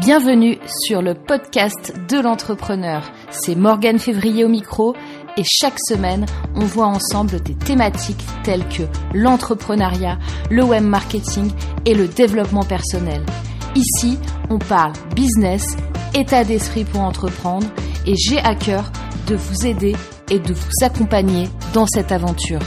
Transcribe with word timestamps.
Bienvenue 0.00 0.56
sur 0.66 1.02
le 1.02 1.12
podcast 1.12 1.92
de 2.08 2.18
l'entrepreneur. 2.18 3.02
C'est 3.30 3.54
Morgane 3.54 3.98
Février 3.98 4.46
au 4.46 4.48
micro 4.48 4.94
et 5.36 5.42
chaque 5.44 5.78
semaine, 5.78 6.24
on 6.54 6.64
voit 6.64 6.86
ensemble 6.86 7.42
des 7.42 7.54
thématiques 7.54 8.24
telles 8.42 8.66
que 8.66 8.84
l'entrepreneuriat, 9.12 10.18
le 10.50 10.64
web 10.64 10.84
marketing 10.84 11.52
et 11.84 11.92
le 11.92 12.08
développement 12.08 12.64
personnel. 12.64 13.26
Ici, 13.74 14.18
on 14.48 14.58
parle 14.58 14.94
business, 15.14 15.76
état 16.14 16.44
d'esprit 16.44 16.84
pour 16.84 17.02
entreprendre 17.02 17.66
et 18.06 18.14
j'ai 18.16 18.38
à 18.38 18.54
cœur 18.54 18.90
de 19.26 19.34
vous 19.34 19.66
aider 19.66 19.94
et 20.30 20.38
de 20.38 20.54
vous 20.54 20.82
accompagner 20.82 21.46
dans 21.74 21.86
cette 21.86 22.10
aventure. 22.10 22.62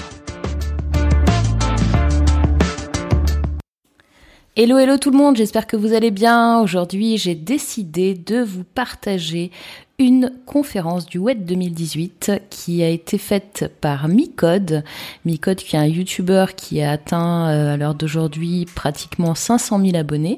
Hello, 4.55 4.77
hello 4.77 4.97
tout 4.97 5.09
le 5.09 5.17
monde, 5.17 5.35
j'espère 5.35 5.65
que 5.65 5.75
vous 5.75 5.93
allez 5.93 6.11
bien. 6.11 6.59
Aujourd'hui, 6.59 7.17
j'ai 7.17 7.33
décidé 7.33 8.13
de 8.13 8.43
vous 8.43 8.63
partager 8.63 9.49
une 9.97 10.31
conférence 10.45 11.07
du 11.07 11.17
Web 11.17 11.43
2018 11.43 12.33
qui 12.51 12.83
a 12.83 12.89
été 12.89 13.17
faite 13.17 13.73
par 13.81 14.07
Micode. 14.07 14.83
Micode 15.25 15.57
qui 15.57 15.75
est 15.75 15.79
un 15.79 15.87
YouTuber 15.87 16.45
qui 16.55 16.83
a 16.83 16.91
atteint 16.91 17.49
euh, 17.49 17.73
à 17.73 17.77
l'heure 17.77 17.95
d'aujourd'hui 17.95 18.67
pratiquement 18.75 19.33
500 19.33 19.83
000 19.85 19.97
abonnés. 19.97 20.37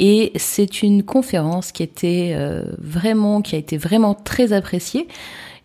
Et 0.00 0.32
c'est 0.34 0.82
une 0.82 1.04
conférence 1.04 1.70
qui 1.70 1.84
était 1.84 2.32
euh, 2.34 2.64
vraiment, 2.78 3.42
qui 3.42 3.54
a 3.54 3.58
été 3.58 3.76
vraiment 3.76 4.14
très 4.14 4.52
appréciée. 4.52 5.06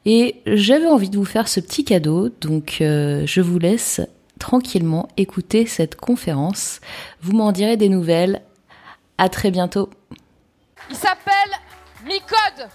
Et 0.06 0.36
j'avais 0.46 0.86
envie 0.86 1.10
de 1.10 1.18
vous 1.18 1.26
faire 1.26 1.48
ce 1.48 1.60
petit 1.60 1.84
cadeau, 1.84 2.30
donc 2.42 2.78
euh, 2.82 3.24
je 3.26 3.42
vous 3.42 3.58
laisse 3.58 4.02
tranquillement 4.42 5.08
écouter 5.18 5.66
cette 5.68 5.96
conférence. 5.96 6.82
Vous 7.22 7.34
m'en 7.34 7.52
direz 7.52 7.78
des 7.78 7.90
nouvelles. 7.90 8.42
À 9.18 9.30
très 9.30 9.52
bientôt. 9.52 9.90
Il 10.90 10.96
s'appelle 10.96 11.54
Micode. 12.04 12.68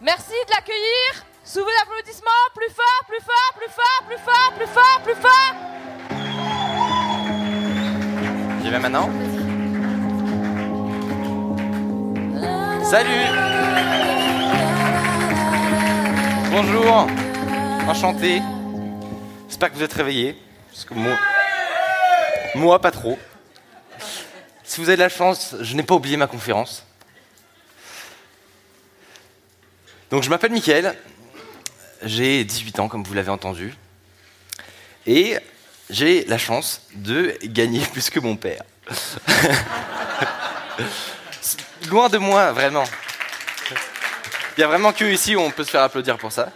Merci 0.00 0.32
de 0.46 0.52
l'accueillir. 0.52 1.26
Sous 1.44 1.58
vos 1.60 1.66
applaudissements, 1.82 2.30
plus 2.54 2.70
fort, 2.70 3.04
plus 3.06 3.20
fort, 3.20 3.52
plus 3.58 3.68
fort, 3.68 4.02
plus 4.06 4.16
fort, 4.18 4.52
plus 4.56 4.66
fort, 4.66 5.00
plus 5.02 5.16
fort. 5.16 5.54
J'y 8.62 8.70
vais 8.70 8.78
maintenant. 8.78 9.10
Salut 12.84 13.26
Bonjour 16.50 17.08
Enchanté 17.88 18.40
J'espère 19.48 19.70
que 19.70 19.76
vous 19.76 19.82
êtes 19.82 19.92
réveillés. 19.92 20.43
Moi, 22.54 22.80
pas 22.80 22.90
trop. 22.90 23.18
Si 24.62 24.80
vous 24.80 24.88
avez 24.88 24.96
de 24.96 25.02
la 25.02 25.08
chance, 25.08 25.54
je 25.60 25.74
n'ai 25.74 25.82
pas 25.82 25.94
oublié 25.94 26.16
ma 26.16 26.26
conférence. 26.26 26.84
Donc 30.10 30.22
je 30.22 30.30
m'appelle 30.30 30.52
Mickaël, 30.52 30.96
j'ai 32.02 32.44
18 32.44 32.80
ans 32.80 32.88
comme 32.88 33.02
vous 33.02 33.14
l'avez 33.14 33.30
entendu, 33.30 33.74
et 35.06 35.36
j'ai 35.90 36.24
la 36.24 36.38
chance 36.38 36.82
de 36.94 37.36
gagner 37.44 37.80
plus 37.92 38.10
que 38.10 38.20
mon 38.20 38.36
père. 38.36 38.62
Loin 41.88 42.08
de 42.08 42.18
moi, 42.18 42.52
vraiment. 42.52 42.84
Il 44.56 44.60
n'y 44.60 44.64
a 44.64 44.68
vraiment 44.68 44.92
que 44.92 45.04
ici 45.04 45.34
où 45.34 45.40
on 45.40 45.50
peut 45.50 45.64
se 45.64 45.70
faire 45.70 45.82
applaudir 45.82 46.16
pour 46.16 46.30
ça. 46.32 46.50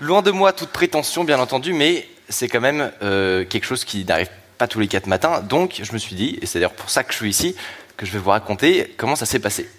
Loin 0.00 0.20
de 0.20 0.30
moi 0.30 0.52
toute 0.52 0.68
prétention, 0.68 1.24
bien 1.24 1.38
entendu, 1.38 1.72
mais 1.72 2.06
c'est 2.28 2.48
quand 2.48 2.60
même 2.60 2.92
euh, 3.02 3.46
quelque 3.46 3.64
chose 3.64 3.84
qui 3.84 4.04
n'arrive 4.04 4.28
pas 4.58 4.68
tous 4.68 4.78
les 4.78 4.88
quatre 4.88 5.06
matins. 5.06 5.40
Donc, 5.40 5.80
je 5.82 5.90
me 5.94 5.98
suis 5.98 6.14
dit, 6.14 6.38
et 6.42 6.46
c'est 6.46 6.58
d'ailleurs 6.58 6.74
pour 6.74 6.90
ça 6.90 7.02
que 7.02 7.12
je 7.12 7.16
suis 7.16 7.30
ici, 7.30 7.56
que 7.96 8.04
je 8.04 8.12
vais 8.12 8.18
vous 8.18 8.28
raconter 8.28 8.94
comment 8.98 9.16
ça 9.16 9.24
s'est 9.24 9.38
passé. 9.38 9.70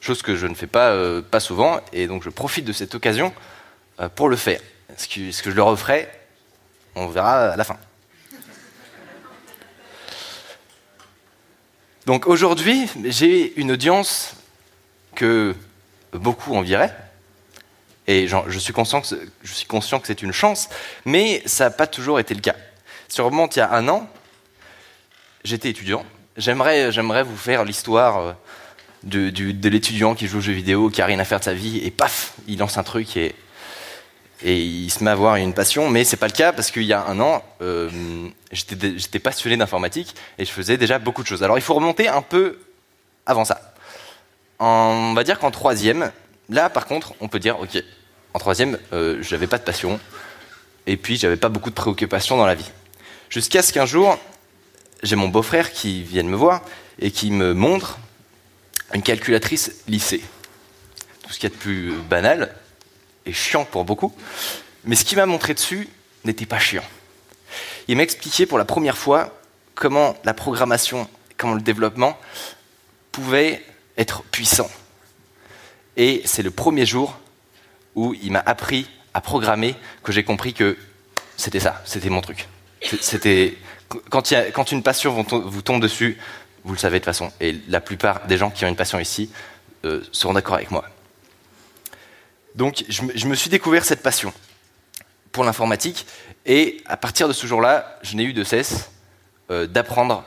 Chose 0.00 0.22
que 0.22 0.36
je 0.36 0.46
ne 0.46 0.54
fais 0.54 0.66
pas, 0.66 0.90
euh, 0.90 1.20
pas 1.20 1.40
souvent, 1.40 1.80
et 1.92 2.06
donc 2.06 2.22
je 2.22 2.30
profite 2.30 2.64
de 2.64 2.72
cette 2.72 2.94
occasion 2.94 3.34
euh, 4.00 4.08
pour 4.08 4.30
le 4.30 4.36
faire. 4.36 4.60
Ce 4.96 5.06
que, 5.06 5.30
ce 5.30 5.42
que 5.42 5.50
je 5.50 5.56
leur 5.56 5.66
referai, 5.66 6.08
on 6.94 7.08
verra 7.08 7.50
à 7.50 7.56
la 7.56 7.64
fin. 7.64 7.76
Donc 12.06 12.26
aujourd'hui, 12.26 12.88
j'ai 13.04 13.58
une 13.60 13.72
audience 13.72 14.34
que 15.14 15.54
beaucoup 16.12 16.54
envieraient, 16.54 16.94
et 18.06 18.28
je 18.28 18.58
suis 18.58 18.72
conscient 18.72 19.00
que, 19.00 20.06
c'est 20.06 20.22
une 20.22 20.32
chance, 20.32 20.68
mais 21.04 21.42
ça 21.44 21.64
n'a 21.64 21.70
pas 21.70 21.86
toujours 21.86 22.20
été 22.20 22.34
le 22.34 22.40
cas. 22.40 22.54
Si 23.08 23.20
on 23.20 23.26
remonte 23.26 23.56
il 23.56 23.60
y 23.60 23.62
a 23.62 23.72
un 23.72 23.88
an, 23.88 24.08
j'étais 25.42 25.70
étudiant. 25.70 26.04
J'aimerais, 26.36 26.90
vous 27.22 27.36
faire 27.36 27.64
l'histoire 27.64 28.18
euh, 28.18 28.32
de, 29.02 29.68
l'étudiant 29.68 30.14
qui 30.14 30.28
joue 30.28 30.38
aux 30.38 30.42
jeux 30.42 30.52
vidéo, 30.52 30.88
qui 30.90 31.02
a 31.02 31.06
rien 31.06 31.18
à 31.18 31.24
faire 31.24 31.40
de 31.40 31.44
sa 31.44 31.54
vie, 31.54 31.78
et 31.84 31.90
paf, 31.90 32.34
il 32.46 32.58
lance 32.58 32.78
un 32.78 32.82
truc 32.82 33.16
et, 33.16 33.34
il 34.44 34.90
se 34.90 35.02
met 35.02 35.10
à 35.10 35.14
avoir 35.14 35.36
une 35.36 35.54
passion. 35.54 35.88
Mais 35.88 36.04
c'est 36.04 36.18
pas 36.18 36.26
le 36.26 36.32
cas 36.32 36.52
parce 36.52 36.70
qu'il 36.70 36.84
y 36.84 36.92
a 36.92 37.04
un 37.06 37.18
an, 37.20 37.42
euh, 37.62 37.90
j'étais 38.52 39.18
passionné 39.18 39.56
d'informatique 39.56 40.14
et 40.38 40.44
je 40.44 40.50
faisais 40.50 40.76
déjà 40.76 40.98
beaucoup 40.98 41.22
de 41.22 41.26
choses. 41.26 41.42
Alors 41.42 41.58
il 41.58 41.62
faut 41.62 41.74
remonter 41.74 42.06
un 42.06 42.22
peu 42.22 42.58
avant 43.24 43.46
ça. 43.46 43.74
on 44.60 45.14
va 45.14 45.24
dire 45.24 45.38
qu'en 45.38 45.50
troisième, 45.50 46.12
Là, 46.48 46.70
par 46.70 46.86
contre, 46.86 47.14
on 47.20 47.28
peut 47.28 47.38
dire, 47.38 47.58
ok, 47.60 47.82
en 48.34 48.38
troisième, 48.38 48.78
euh, 48.92 49.18
je 49.22 49.34
n'avais 49.34 49.46
pas 49.46 49.58
de 49.58 49.64
passion, 49.64 49.98
et 50.86 50.96
puis 50.96 51.16
j'avais 51.16 51.36
pas 51.36 51.48
beaucoup 51.48 51.70
de 51.70 51.74
préoccupations 51.74 52.36
dans 52.36 52.46
la 52.46 52.54
vie. 52.54 52.70
Jusqu'à 53.30 53.62
ce 53.62 53.72
qu'un 53.72 53.86
jour, 53.86 54.18
j'ai 55.02 55.16
mon 55.16 55.28
beau-frère 55.28 55.72
qui 55.72 56.02
vienne 56.02 56.28
me 56.28 56.36
voir 56.36 56.62
et 56.98 57.10
qui 57.10 57.30
me 57.30 57.54
montre 57.54 57.98
une 58.94 59.02
calculatrice 59.02 59.72
lycée. 59.88 60.22
Tout 61.22 61.32
ce 61.32 61.38
qu'il 61.40 61.50
y 61.50 61.52
a 61.52 61.54
de 61.54 61.60
plus 61.60 61.92
banal 62.08 62.54
et 63.24 63.32
chiant 63.32 63.64
pour 63.64 63.84
beaucoup. 63.84 64.14
Mais 64.84 64.94
ce 64.94 65.04
qu'il 65.04 65.18
m'a 65.18 65.26
montré 65.26 65.54
dessus 65.54 65.88
n'était 66.24 66.46
pas 66.46 66.60
chiant. 66.60 66.84
Il 67.88 67.96
m'a 67.96 68.04
expliqué 68.04 68.46
pour 68.46 68.58
la 68.58 68.64
première 68.64 68.96
fois 68.96 69.38
comment 69.74 70.16
la 70.24 70.34
programmation, 70.34 71.08
comment 71.36 71.54
le 71.54 71.60
développement 71.60 72.16
pouvait 73.12 73.64
être 73.98 74.22
puissant. 74.24 74.70
Et 75.96 76.22
c'est 76.24 76.42
le 76.42 76.50
premier 76.50 76.86
jour 76.86 77.18
où 77.94 78.14
il 78.22 78.32
m'a 78.32 78.42
appris 78.44 78.88
à 79.14 79.20
programmer 79.20 79.74
que 80.02 80.12
j'ai 80.12 80.24
compris 80.24 80.52
que 80.52 80.76
c'était 81.36 81.60
ça, 81.60 81.82
c'était 81.84 82.10
mon 82.10 82.20
truc. 82.20 82.48
C'était 83.00 83.56
quand, 84.10 84.72
une 84.72 84.82
passion 84.82 85.22
vous 85.22 85.62
tombe 85.62 85.80
dessus, 85.80 86.18
vous 86.64 86.72
le 86.72 86.78
savez 86.78 86.98
de 86.98 87.04
toute 87.04 87.12
façon. 87.12 87.32
Et 87.40 87.56
la 87.68 87.80
plupart 87.80 88.26
des 88.26 88.36
gens 88.36 88.50
qui 88.50 88.64
ont 88.64 88.68
une 88.68 88.76
passion 88.76 88.98
ici 88.98 89.30
euh, 89.84 90.02
seront 90.12 90.34
d'accord 90.34 90.56
avec 90.56 90.70
moi. 90.70 90.84
Donc 92.54 92.84
je, 92.88 93.02
je, 93.14 93.26
me 93.26 93.34
suis 93.34 93.50
découvert 93.50 93.84
cette 93.84 94.02
passion 94.02 94.32
pour 95.32 95.44
l'informatique 95.44 96.06
et 96.46 96.82
à 96.86 96.96
partir 96.96 97.28
de 97.28 97.32
ce 97.32 97.46
jour-là, 97.46 97.98
je 98.02 98.16
n'ai 98.16 98.24
eu 98.24 98.32
de 98.32 98.44
cesse 98.44 98.90
euh, 99.50 99.66
d'apprendre 99.66 100.24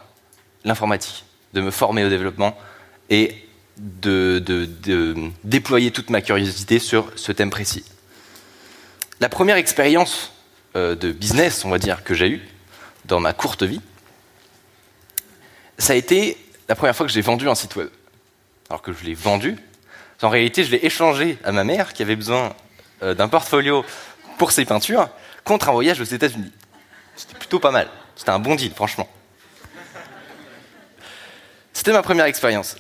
l'informatique, 0.63 1.25
de 1.53 1.62
me 1.62 1.72
former 1.72 2.06
au 2.06 2.09
développement 2.09 2.57
et 3.09 3.49
de, 3.80 4.44
déployer 5.44 5.92
toute 5.92 6.10
ma 6.10 6.22
curiosité 6.22 6.80
sur 6.80 7.12
ce 7.16 7.32
thème 7.32 7.50
précis. 7.50 7.86
La 9.20 9.30
première 9.30 9.58
expérience 9.58 10.34
euh, 10.76 10.96
de 10.96 11.12
business, 11.12 11.66
on 11.66 11.70
va 11.70 11.80
dire, 11.80 12.04
que 12.04 12.14
j'ai 12.14 12.30
eue 12.30 12.48
dans 13.06 13.20
ma 13.20 13.34
courte 13.34 13.64
vie, 13.64 13.82
ça 15.78 15.94
a 15.94 15.96
été 15.96 16.38
la 16.68 16.76
première 16.76 16.96
fois 16.96 17.06
que 17.06 17.12
j'ai 17.12 17.22
vendu 17.22 17.50
un 17.50 17.56
site 17.56 17.76
web. 17.76 17.90
Alors 18.70 18.82
que 18.82 18.94
je 18.94 19.04
l'ai 19.04 19.14
vendu, 19.14 19.58
en 20.22 20.30
réalité, 20.30 20.64
je 20.64 20.72
l'ai 20.72 20.86
échangé 20.86 21.38
à 21.44 21.52
ma 21.52 21.64
mère 21.64 21.94
qui 21.94 22.04
avait 22.04 22.16
besoin 22.16 22.54
euh, 23.02 23.14
d'un 23.14 23.28
portfolio 23.28 23.86
pour 24.38 24.52
ses 24.52 24.66
peintures 24.66 25.10
contre 25.44 25.70
un 25.70 25.72
voyage 25.72 26.00
aux 26.02 26.06
États-Unis. 26.06 26.52
C'était 27.16 27.38
plutôt 27.38 27.60
pas 27.60 27.72
mal. 27.72 27.90
C'était 28.16 28.32
un 28.32 28.40
bon 28.40 28.56
deal, 28.56 28.72
franchement. 28.74 29.10
C'était 31.74 31.94
ma 31.94 32.02
première 32.02 32.25
expérience. 32.25 32.75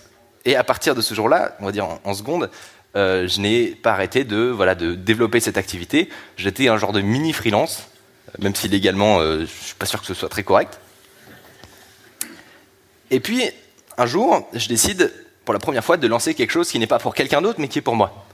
Et 0.45 0.55
à 0.55 0.63
partir 0.63 0.95
de 0.95 1.01
ce 1.01 1.13
jour-là, 1.13 1.55
on 1.59 1.65
va 1.65 1.71
dire 1.71 1.87
en, 2.03 2.13
seconde, 2.13 2.49
euh, 2.95 3.27
je 3.27 3.39
n'ai 3.39 3.67
pas 3.67 3.91
arrêté 3.91 4.23
de, 4.23 4.37
voilà, 4.37 4.75
de 4.75 4.95
développer 4.95 5.39
cette 5.39 5.57
activité. 5.57 6.09
J'étais 6.37 6.67
un 6.69 6.77
genre 6.77 6.93
de 6.93 7.01
mini 7.01 7.33
freelance, 7.33 7.87
même 8.39 8.55
si 8.55 8.67
légalement, 8.67 9.19
euh, 9.19 9.37
je 9.37 9.41
ne 9.41 9.45
suis 9.45 9.75
pas 9.75 9.85
sûr 9.85 9.99
que 9.99 10.07
ce 10.07 10.13
soit 10.13 10.29
très 10.29 10.43
correct. 10.43 10.79
Et 13.11 13.19
puis, 13.19 13.43
un 13.97 14.05
jour, 14.05 14.47
je 14.53 14.67
décide 14.67 15.11
pour 15.45 15.53
la 15.53 15.59
première 15.59 15.83
fois 15.83 15.97
de 15.97 16.07
lancer 16.07 16.35
quelque 16.35 16.51
chose 16.51 16.69
qui 16.69 16.79
n'est 16.79 16.87
pas 16.87 16.99
pour 16.99 17.15
quelqu'un 17.15 17.41
d'autre, 17.41 17.59
mais 17.59 17.67
qui 17.67 17.79
est 17.79 17.83
pour 17.83 17.95
moi. 17.95 18.25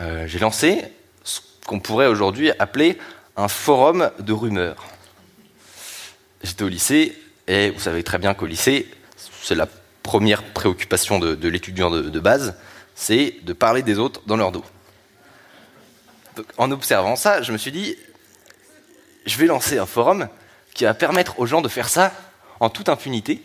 Euh, 0.00 0.26
j'ai 0.26 0.38
lancé 0.38 0.84
ce 1.24 1.40
qu'on 1.66 1.80
pourrait 1.80 2.06
aujourd'hui 2.06 2.52
appeler 2.58 2.98
un 3.36 3.48
forum 3.48 4.10
de 4.18 4.32
rumeurs. 4.32 4.86
J'étais 6.42 6.62
au 6.62 6.68
lycée, 6.68 7.16
et 7.48 7.70
vous 7.70 7.80
savez 7.80 8.02
très 8.02 8.18
bien 8.18 8.34
qu'au 8.34 8.46
lycée, 8.46 8.86
c'est 9.42 9.54
la 9.54 9.66
première 10.02 10.42
préoccupation 10.42 11.18
de, 11.18 11.48
l'étudiant 11.48 11.90
de, 11.90 12.20
base, 12.20 12.56
c'est 12.94 13.36
de 13.42 13.52
parler 13.52 13.82
des 13.82 13.98
autres 13.98 14.22
dans 14.26 14.36
leur 14.36 14.52
dos. 14.52 14.64
en 16.58 16.70
observant 16.70 17.16
ça, 17.16 17.42
je 17.42 17.52
me 17.52 17.58
suis 17.58 17.72
dit, 17.72 17.96
je 19.26 19.36
vais 19.38 19.46
lancer 19.46 19.78
un 19.78 19.86
forum 19.86 20.28
qui 20.74 20.84
va 20.84 20.94
permettre 20.94 21.38
aux 21.38 21.46
gens 21.46 21.60
de 21.60 21.68
faire 21.68 21.88
ça 21.88 22.12
en 22.60 22.70
toute 22.70 22.88
impunité. 22.88 23.42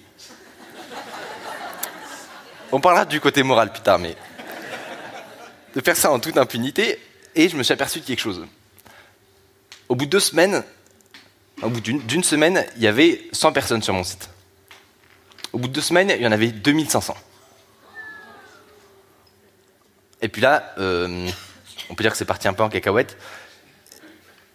On 2.72 2.80
parlera 2.80 3.06
du 3.06 3.20
côté 3.20 3.44
moral 3.44 3.72
plus 3.72 3.82
tard, 3.82 4.00
mais 4.00 4.16
de 5.76 5.82
faire 5.82 5.96
ça 5.96 6.12
en 6.12 6.20
toute 6.20 6.38
impunité. 6.38 7.00
Et 7.36 7.50
je 7.50 7.58
me 7.58 7.64
suis 7.64 7.74
aperçu 7.74 8.00
de 8.00 8.06
quelque 8.06 8.20
chose. 8.20 8.46
Au 9.90 9.96
bout 9.96 10.06
de 10.06 10.10
deux 10.10 10.20
semaines, 10.20 10.64
au 11.62 11.70
bout 11.70 11.82
d'une 11.82 12.24
semaine, 12.24 12.66
il 12.78 12.84
y 12.84 12.88
avait 12.88 13.28
100 13.32 13.54
personnes 13.54 13.84
sur 13.84 13.94
mon 13.94 14.04
site. 14.04 14.30
Au 15.56 15.58
bout 15.58 15.70
de 15.70 15.74
deux 15.74 15.80
semaines, 15.80 16.10
il 16.10 16.22
y 16.22 16.28
en 16.28 16.34
avait 16.34 16.50
2500. 16.50 17.16
Et 20.22 20.28
puis 20.28 20.42
là, 20.42 20.74
euh, 20.80 21.30
on 21.90 21.96
peut 21.96 22.04
dire 22.04 22.12
que 22.12 22.18
c'est 22.18 22.26
parti 22.26 22.50
un 22.50 22.54
peu 22.54 22.62
en 22.62 22.68
cacahuète. 22.68 23.18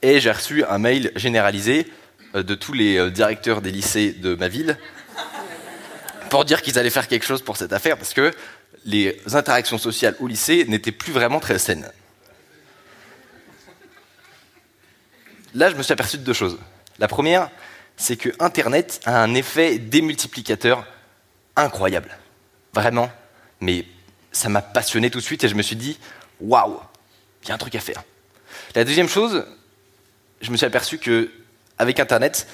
Et 0.02 0.20
j'ai 0.20 0.30
reçu 0.30 0.62
un 0.62 0.76
mail 0.76 1.10
généralisé 1.16 1.90
euh, 2.34 2.42
de 2.42 2.54
tous 2.54 2.74
les 2.74 2.98
euh, 2.98 3.10
directeurs 3.10 3.62
des 3.62 3.70
lycées 3.70 4.12
de 4.12 4.34
ma 4.34 4.48
ville 4.48 4.76
pour 6.28 6.44
dire 6.44 6.60
qu'ils 6.60 6.78
allaient 6.78 6.90
faire 6.90 7.08
quelque 7.08 7.24
chose 7.24 7.40
pour 7.40 7.56
cette 7.56 7.72
affaire 7.72 7.96
parce 7.96 8.12
que 8.12 8.34
les 8.84 9.18
interactions 9.32 9.78
sociales 9.78 10.16
au 10.20 10.26
lycée 10.26 10.66
n'étaient 10.66 10.92
plus 10.92 11.14
vraiment 11.14 11.40
très 11.40 11.58
saines. 11.58 11.90
Là, 15.54 15.70
je 15.70 15.76
me 15.76 15.82
suis 15.82 15.94
aperçu 15.94 16.18
de 16.18 16.24
deux 16.24 16.34
choses. 16.34 16.58
La 16.98 17.08
première, 17.08 17.50
c'est 18.00 18.16
que 18.16 18.30
Internet 18.40 19.00
a 19.04 19.22
un 19.22 19.34
effet 19.34 19.78
démultiplicateur 19.78 20.86
incroyable. 21.54 22.16
Vraiment. 22.72 23.10
Mais 23.60 23.84
ça 24.32 24.48
m'a 24.48 24.62
passionné 24.62 25.10
tout 25.10 25.18
de 25.18 25.24
suite 25.24 25.44
et 25.44 25.48
je 25.48 25.54
me 25.54 25.60
suis 25.60 25.76
dit, 25.76 25.98
waouh, 26.40 26.80
il 27.42 27.48
y 27.48 27.52
a 27.52 27.54
un 27.54 27.58
truc 27.58 27.74
à 27.74 27.80
faire. 27.80 28.02
La 28.74 28.84
deuxième 28.84 29.08
chose, 29.08 29.44
je 30.40 30.50
me 30.50 30.56
suis 30.56 30.64
aperçu 30.64 30.96
que 30.96 31.30
avec 31.76 32.00
Internet, 32.00 32.48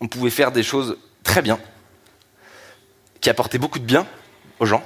on 0.00 0.06
pouvait 0.06 0.30
faire 0.30 0.52
des 0.52 0.62
choses 0.62 0.96
très 1.24 1.42
bien, 1.42 1.58
qui 3.20 3.28
apportaient 3.28 3.58
beaucoup 3.58 3.80
de 3.80 3.84
bien 3.84 4.06
aux 4.60 4.66
gens, 4.66 4.84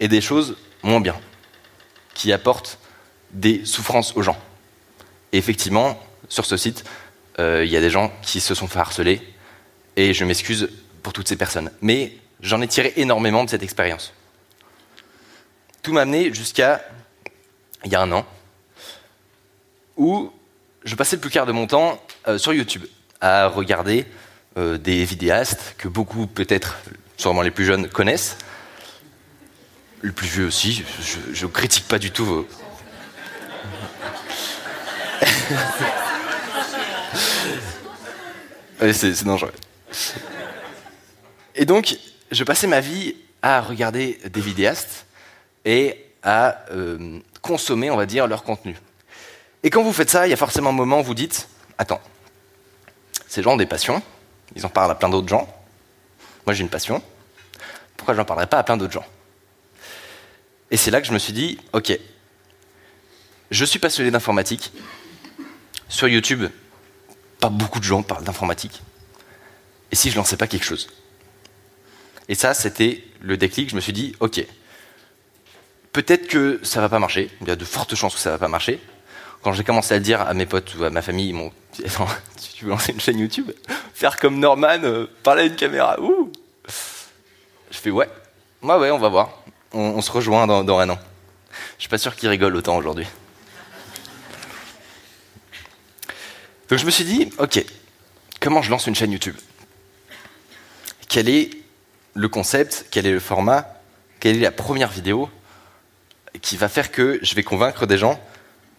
et 0.00 0.08
des 0.08 0.20
choses 0.20 0.56
moins 0.82 1.00
bien, 1.00 1.18
qui 2.14 2.32
apportent 2.32 2.78
des 3.30 3.64
souffrances 3.64 4.16
aux 4.16 4.22
gens. 4.22 4.38
Et 5.32 5.38
effectivement, 5.38 6.02
sur 6.28 6.44
ce 6.44 6.56
site, 6.56 6.84
il 7.38 7.66
y 7.66 7.76
a 7.76 7.80
des 7.80 7.90
gens 7.90 8.12
qui 8.22 8.40
se 8.40 8.54
sont 8.54 8.68
fait 8.68 8.78
harceler, 8.78 9.20
et 9.96 10.14
je 10.14 10.24
m'excuse 10.24 10.70
pour 11.02 11.12
toutes 11.12 11.28
ces 11.28 11.36
personnes. 11.36 11.70
Mais 11.80 12.12
j'en 12.40 12.60
ai 12.60 12.68
tiré 12.68 12.92
énormément 12.96 13.44
de 13.44 13.50
cette 13.50 13.62
expérience. 13.62 14.12
Tout 15.82 15.92
m'a 15.92 16.02
amené 16.02 16.32
jusqu'à 16.32 16.82
il 17.84 17.92
y 17.92 17.96
a 17.96 18.00
un 18.00 18.12
an, 18.12 18.24
où 19.96 20.32
je 20.84 20.94
passais 20.94 21.16
le 21.16 21.20
plus 21.20 21.30
quart 21.30 21.46
de 21.46 21.52
mon 21.52 21.66
temps 21.66 22.00
euh, 22.28 22.38
sur 22.38 22.52
YouTube 22.52 22.84
à 23.20 23.48
regarder 23.48 24.06
euh, 24.56 24.78
des 24.78 25.04
vidéastes 25.04 25.74
que 25.78 25.88
beaucoup, 25.88 26.26
peut-être, 26.26 26.78
sûrement 27.16 27.42
les 27.42 27.50
plus 27.50 27.64
jeunes, 27.64 27.88
connaissent. 27.88 28.36
Le 30.00 30.12
plus 30.12 30.26
vieux 30.26 30.46
aussi, 30.46 30.84
je 31.32 31.46
ne 31.46 31.50
critique 31.50 31.86
pas 31.86 31.98
du 31.98 32.10
tout 32.10 32.24
vos... 32.24 32.48
c'est 38.92 39.24
dangereux. 39.24 39.52
Et 41.54 41.64
donc, 41.64 41.96
je 42.30 42.44
passais 42.44 42.66
ma 42.66 42.80
vie 42.80 43.14
à 43.42 43.60
regarder 43.60 44.18
des 44.24 44.40
vidéastes 44.40 45.06
et 45.64 46.06
à 46.22 46.64
euh, 46.70 47.18
consommer, 47.42 47.90
on 47.90 47.96
va 47.96 48.06
dire, 48.06 48.26
leur 48.26 48.42
contenu. 48.42 48.76
Et 49.62 49.70
quand 49.70 49.82
vous 49.82 49.92
faites 49.92 50.10
ça, 50.10 50.26
il 50.26 50.30
y 50.30 50.32
a 50.32 50.36
forcément 50.36 50.70
un 50.70 50.74
moment 50.74 51.00
où 51.00 51.04
vous 51.04 51.14
dites 51.14 51.48
Attends, 51.78 52.00
ces 53.28 53.42
gens 53.42 53.52
ont 53.52 53.56
des 53.56 53.66
passions, 53.66 54.02
ils 54.54 54.64
en 54.66 54.68
parlent 54.68 54.90
à 54.90 54.94
plein 54.94 55.08
d'autres 55.08 55.28
gens. 55.28 55.48
Moi, 56.46 56.54
j'ai 56.54 56.62
une 56.62 56.68
passion. 56.68 57.02
Pourquoi 57.96 58.14
je 58.14 58.18
n'en 58.18 58.24
parlerai 58.24 58.46
pas 58.46 58.58
à 58.58 58.62
plein 58.62 58.76
d'autres 58.76 58.92
gens? 58.92 59.06
Et 60.70 60.76
c'est 60.76 60.90
là 60.90 61.00
que 61.00 61.06
je 61.06 61.12
me 61.12 61.18
suis 61.18 61.32
dit 61.32 61.58
Ok, 61.72 61.96
je 63.50 63.64
suis 63.64 63.78
passionné 63.78 64.10
d'informatique. 64.10 64.72
Sur 65.88 66.08
YouTube, 66.08 66.46
pas 67.42 67.50
beaucoup 67.50 67.78
de 67.78 67.84
gens 67.84 68.02
parlent 68.02 68.24
d'informatique. 68.24 68.82
Et 69.90 69.96
si 69.96 70.10
je 70.10 70.16
lançais 70.16 70.38
pas 70.38 70.46
quelque 70.46 70.64
chose? 70.64 70.88
Et 72.28 72.34
ça, 72.34 72.54
c'était 72.54 73.04
le 73.20 73.36
déclic. 73.36 73.68
Je 73.68 73.76
me 73.76 73.80
suis 73.80 73.92
dit 73.92 74.14
Ok, 74.20 74.42
peut-être 75.92 76.28
que 76.28 76.60
ça 76.62 76.80
va 76.80 76.88
pas 76.88 76.98
marcher. 76.98 77.30
Il 77.42 77.48
y 77.48 77.50
a 77.50 77.56
de 77.56 77.64
fortes 77.64 77.94
chances 77.94 78.14
que 78.14 78.20
ça 78.20 78.30
va 78.30 78.38
pas 78.38 78.48
marcher 78.48 78.80
quand 79.42 79.52
j'ai 79.52 79.64
commencé 79.64 79.92
à 79.94 79.98
dire 79.98 80.20
à 80.20 80.34
mes 80.34 80.46
potes 80.46 80.74
ou 80.78 80.84
à 80.84 80.90
ma 80.90 81.02
famille, 81.02 81.30
ils 81.30 81.34
m'ont 81.34 81.52
dit 81.72 81.82
tu 82.56 82.64
veux 82.64 82.70
lancer 82.70 82.92
une 82.92 83.00
chaîne 83.00 83.18
YouTube, 83.18 83.50
faire 83.92 84.18
comme 84.18 84.38
Norman, 84.38 84.78
euh, 84.84 85.06
parler 85.22 85.42
à 85.42 85.44
une 85.46 85.56
caméra, 85.56 86.00
ouh 86.00 86.30
Je 87.70 87.76
fais 87.76 87.90
ouais, 87.90 88.08
ouais, 88.62 88.76
ouais, 88.76 88.90
on 88.90 88.98
va 88.98 89.08
voir. 89.08 89.42
On, 89.72 90.00
se 90.02 90.12
rejoint 90.12 90.46
dans, 90.46 90.64
dans, 90.64 90.78
un 90.78 90.90
an. 90.90 90.98
Je 91.78 91.82
suis 91.82 91.88
pas 91.88 91.98
sûr 91.98 92.14
qu'ils 92.14 92.28
rigolent 92.28 92.56
autant 92.56 92.76
aujourd'hui. 92.76 93.06
Donc 96.72 96.78
je 96.78 96.86
me 96.86 96.90
suis 96.90 97.04
dit, 97.04 97.28
ok, 97.36 97.62
comment 98.40 98.62
je 98.62 98.70
lance 98.70 98.86
une 98.86 98.94
chaîne 98.94 99.12
YouTube? 99.12 99.36
Quel 101.06 101.28
est 101.28 101.50
le 102.14 102.28
concept? 102.30 102.86
Quel 102.90 103.06
est 103.06 103.12
le 103.12 103.20
format? 103.20 103.78
Quelle 104.20 104.36
est 104.36 104.40
la 104.40 104.52
première 104.52 104.88
vidéo? 104.88 105.28
Qui 106.40 106.56
va 106.56 106.70
faire 106.70 106.90
que 106.90 107.18
je 107.20 107.34
vais 107.34 107.42
convaincre 107.42 107.84
des 107.84 107.98
gens 107.98 108.18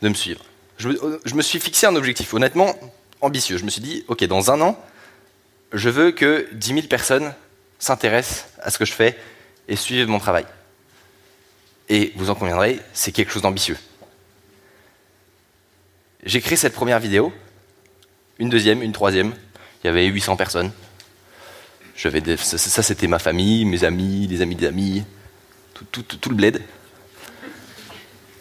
de 0.02 0.10
me 0.10 0.16
suivre? 0.16 0.44
Je 0.80 0.88
me, 1.36 1.42
suis 1.44 1.60
fixé 1.60 1.86
un 1.86 1.96
objectif, 1.96 2.34
honnêtement 2.34 2.74
ambitieux. 3.22 3.60
Je 3.60 3.64
me 3.64 3.70
suis 3.70 3.84
dit, 3.84 4.04
ok, 4.08 4.24
dans 4.24 4.50
un 4.50 4.60
an, 4.62 4.84
je 5.72 5.90
veux 5.90 6.10
que 6.10 6.50
10 6.52 6.68
000 6.74 6.88
personnes 6.88 7.32
s'intéressent 7.78 8.48
à 8.64 8.72
ce 8.72 8.80
que 8.80 8.86
je 8.86 8.94
fais 8.94 9.20
et 9.68 9.76
suivent 9.76 10.08
mon 10.08 10.18
travail. 10.18 10.48
Et 11.90 12.12
vous 12.16 12.32
en 12.32 12.34
conviendrez, 12.34 12.80
c'est 12.96 13.12
quelque 13.12 13.32
chose 13.32 13.44
d'ambitieux. 13.44 13.78
J'ai 16.24 16.42
créé 16.42 16.58
cette 16.58 16.74
première 16.74 17.00
vidéo, 17.00 17.32
une 18.40 18.50
deuxième, 18.50 18.82
une 18.82 18.92
troisième. 18.92 19.34
Il 19.84 19.88
y 19.88 19.90
avait 19.90 20.06
800 20.06 20.36
personnes. 20.36 20.72
ça, 21.96 22.84
c'était 22.84 23.08
ma 23.08 23.20
famille, 23.20 23.66
mes 23.66 23.84
amis, 23.84 24.28
les 24.28 24.42
amis 24.42 24.56
des 24.56 24.68
amis, 24.68 25.04
tout, 25.92 26.30
le 26.30 26.36
bled. 26.36 26.62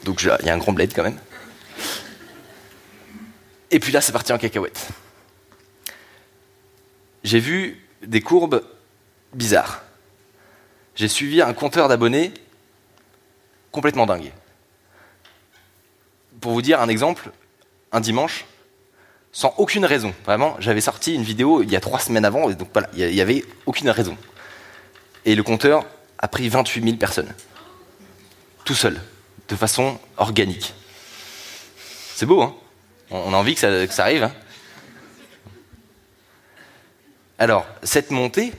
Donc 0.05 0.23
il 0.23 0.47
y 0.47 0.51
a 0.51 0.55
un 0.55 0.59
grand 0.59 0.73
bled 0.73 0.93
quand 0.95 1.03
même. 1.03 1.19
Et 3.71 3.81
puis 3.81 3.93
là, 3.93 4.01
c'est 4.01 4.13
parti 4.13 4.33
en 4.33 4.39
cacahuète. 4.39 4.89
J'ai 7.25 7.39
vu 7.41 7.83
des 8.03 8.21
courbes 8.21 8.65
bizarres. 9.33 9.83
J'ai 10.95 11.09
suivi 11.09 11.41
un 11.41 11.55
compteur 11.55 11.89
d'abonnés 11.89 12.35
complètement 13.71 14.07
dingue. 14.07 14.33
Pour 16.41 16.53
vous 16.53 16.63
dire 16.63 16.81
un 16.81 16.89
exemple, 16.89 17.31
un 17.93 18.01
dimanche, 18.01 18.45
sans 19.33 19.55
aucune 19.57 19.87
raison, 19.87 20.15
vraiment, 20.27 20.57
j'avais 20.59 20.83
sorti 20.83 21.15
une 21.15 21.23
vidéo 21.23 21.63
il 21.63 21.71
y 21.71 21.77
a 21.77 21.81
trois 21.81 21.99
semaines 21.99 22.27
avant, 22.27 22.51
donc 22.51 22.69
voilà, 22.73 22.89
il 22.95 23.09
n'y 23.09 23.21
avait 23.21 23.45
aucune 23.65 23.89
raison. 23.89 24.17
Et 25.25 25.35
le 25.35 25.43
compteur 25.43 25.87
a 26.19 26.29
pris 26.29 26.49
28 26.51 26.85
000 26.85 26.97
personnes, 26.97 27.33
tout 28.65 28.75
seul, 28.75 29.01
de 29.49 29.57
façon 29.57 29.99
organique. 30.19 30.75
C'est 32.15 32.27
beau, 32.27 32.43
hein? 32.43 32.55
On 33.11 33.35
a 33.35 33.37
envie 33.37 33.55
que 33.55 33.61
ça, 33.61 34.03
arrive. 34.03 34.25
Hein? 34.25 34.33
Alors, 37.39 37.67
cette 37.83 38.11
montée, 38.11 38.53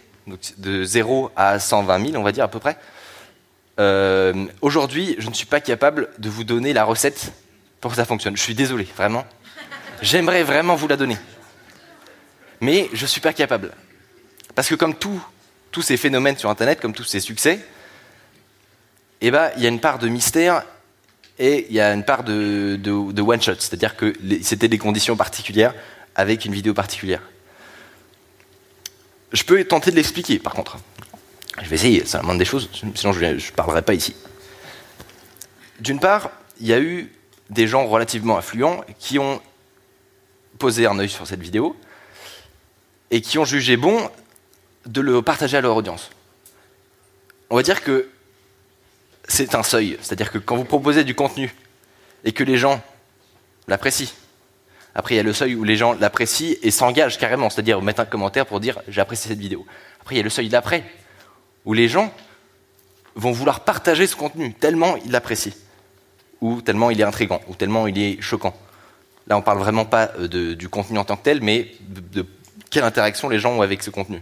de 0.57 0.83
0 0.83 1.31
à 1.35 1.59
120 1.59 2.05
000, 2.11 2.17
on 2.17 2.23
va 2.23 2.31
dire 2.31 2.43
à 2.43 2.47
peu 2.47 2.59
près, 2.59 2.77
euh, 3.79 4.45
aujourd'hui, 4.61 5.15
je 5.17 5.27
ne 5.29 5.33
suis 5.33 5.45
pas 5.47 5.59
capable 5.59 6.09
de 6.19 6.29
vous 6.29 6.43
donner 6.43 6.73
la 6.73 6.83
recette 6.83 7.33
pour 7.81 7.91
que 7.91 7.97
ça 7.97 8.05
fonctionne. 8.05 8.37
Je 8.37 8.41
suis 8.41 8.53
désolé, 8.53 8.87
vraiment. 8.95 9.25
J'aimerais 10.03 10.43
vraiment 10.43 10.75
vous 10.75 10.89
la 10.89 10.97
donner. 10.97 11.17
Mais 12.59 12.89
je 12.91 13.03
ne 13.03 13.07
suis 13.07 13.21
pas 13.21 13.31
capable. 13.31 13.71
Parce 14.53 14.67
que 14.67 14.75
comme 14.75 14.95
tous 14.95 15.81
ces 15.81 15.95
phénomènes 15.95 16.37
sur 16.37 16.49
Internet, 16.49 16.81
comme 16.81 16.93
tous 16.93 17.05
ces 17.05 17.21
succès, 17.21 17.65
eh 19.21 19.31
ben, 19.31 19.51
il 19.55 19.63
y 19.63 19.65
a 19.65 19.69
une 19.69 19.79
part 19.79 19.99
de 19.99 20.09
mystère 20.09 20.65
et 21.39 21.67
il 21.69 21.73
y 21.73 21.79
a 21.79 21.93
une 21.93 22.03
part 22.03 22.25
de, 22.25 22.77
one 23.21 23.41
shot, 23.41 23.55
c'est-à-dire 23.59 23.95
que 23.95 24.13
c'était 24.41 24.67
des 24.67 24.77
conditions 24.77 25.15
particulières 25.15 25.73
avec 26.15 26.43
une 26.43 26.53
vidéo 26.53 26.73
particulière. 26.73 27.21
Je 29.31 29.43
peux 29.43 29.63
tenter 29.63 29.89
de 29.89 29.95
l'expliquer, 29.95 30.37
par 30.37 30.53
contre. 30.53 30.79
Je 31.61 31.69
vais 31.69 31.77
essayer, 31.77 32.05
ça 32.05 32.19
demande 32.19 32.39
des 32.39 32.45
choses, 32.45 32.69
sinon 32.93 33.13
je 33.13 33.23
ne 33.23 33.51
parlerai 33.55 33.81
pas 33.81 33.93
ici. 33.93 34.17
D'une 35.79 36.01
part, 36.01 36.29
il 36.59 36.67
y 36.67 36.73
a 36.73 36.81
eu 36.81 37.09
des 37.49 37.67
gens 37.67 37.87
relativement 37.87 38.35
affluents 38.35 38.83
qui 38.99 39.17
ont 39.17 39.41
posé 40.63 40.87
un 40.87 40.97
œil 40.97 41.09
sur 41.09 41.27
cette 41.27 41.41
vidéo 41.41 41.75
et 43.11 43.19
qui 43.19 43.37
ont 43.37 43.43
jugé 43.43 43.75
bon 43.75 44.09
de 44.85 45.01
le 45.01 45.21
partager 45.21 45.57
à 45.57 45.61
leur 45.61 45.75
audience. 45.75 46.09
On 47.49 47.57
va 47.57 47.63
dire 47.63 47.83
que 47.83 48.07
c'est 49.27 49.55
un 49.55 49.63
seuil. 49.63 49.97
C'est-à-dire 50.01 50.31
que 50.31 50.37
quand 50.37 50.55
vous 50.55 50.63
proposez 50.63 51.03
du 51.03 51.15
contenu 51.15 51.53
et 52.23 52.31
que 52.31 52.45
les 52.45 52.57
gens 52.57 52.81
l'apprécient, 53.67 54.07
après 54.95 55.15
il 55.15 55.17
y 55.17 55.19
a 55.19 55.23
le 55.23 55.33
seuil 55.33 55.53
où 55.53 55.65
les 55.65 55.75
gens 55.75 55.95
l'apprécient 55.99 56.55
et 56.61 56.71
s'engagent 56.71 57.17
carrément, 57.17 57.49
c'est-à-dire 57.49 57.81
mettre 57.81 57.99
un 57.99 58.05
commentaire 58.05 58.45
pour 58.45 58.61
dire 58.61 58.81
j'ai 58.87 59.01
apprécié 59.01 59.27
cette 59.27 59.39
vidéo. 59.39 59.65
Après 59.99 60.15
il 60.15 60.19
y 60.19 60.21
a 60.21 60.23
le 60.23 60.29
seuil 60.29 60.47
d'après, 60.47 60.85
où 61.65 61.73
les 61.73 61.89
gens 61.89 62.09
vont 63.15 63.33
vouloir 63.33 63.65
partager 63.65 64.07
ce 64.07 64.15
contenu 64.15 64.53
tellement 64.53 64.95
ils 64.95 65.11
l'apprécient, 65.11 65.51
ou 66.39 66.61
tellement 66.61 66.89
il 66.89 67.01
est 67.01 67.03
intrigant, 67.03 67.41
ou 67.49 67.55
tellement 67.55 67.85
il 67.85 67.99
est 67.99 68.21
choquant. 68.21 68.55
Là, 69.27 69.37
on 69.37 69.41
parle 69.41 69.59
vraiment 69.59 69.85
pas 69.85 70.11
euh, 70.19 70.55
du 70.55 70.69
contenu 70.69 70.97
en 70.97 71.05
tant 71.05 71.15
que 71.15 71.23
tel, 71.23 71.41
mais 71.41 71.71
de, 71.81 72.25
quelle 72.69 72.83
interaction 72.83 73.29
les 73.29 73.39
gens 73.39 73.53
ont 73.53 73.61
avec 73.61 73.83
ce 73.83 73.89
contenu. 73.89 74.21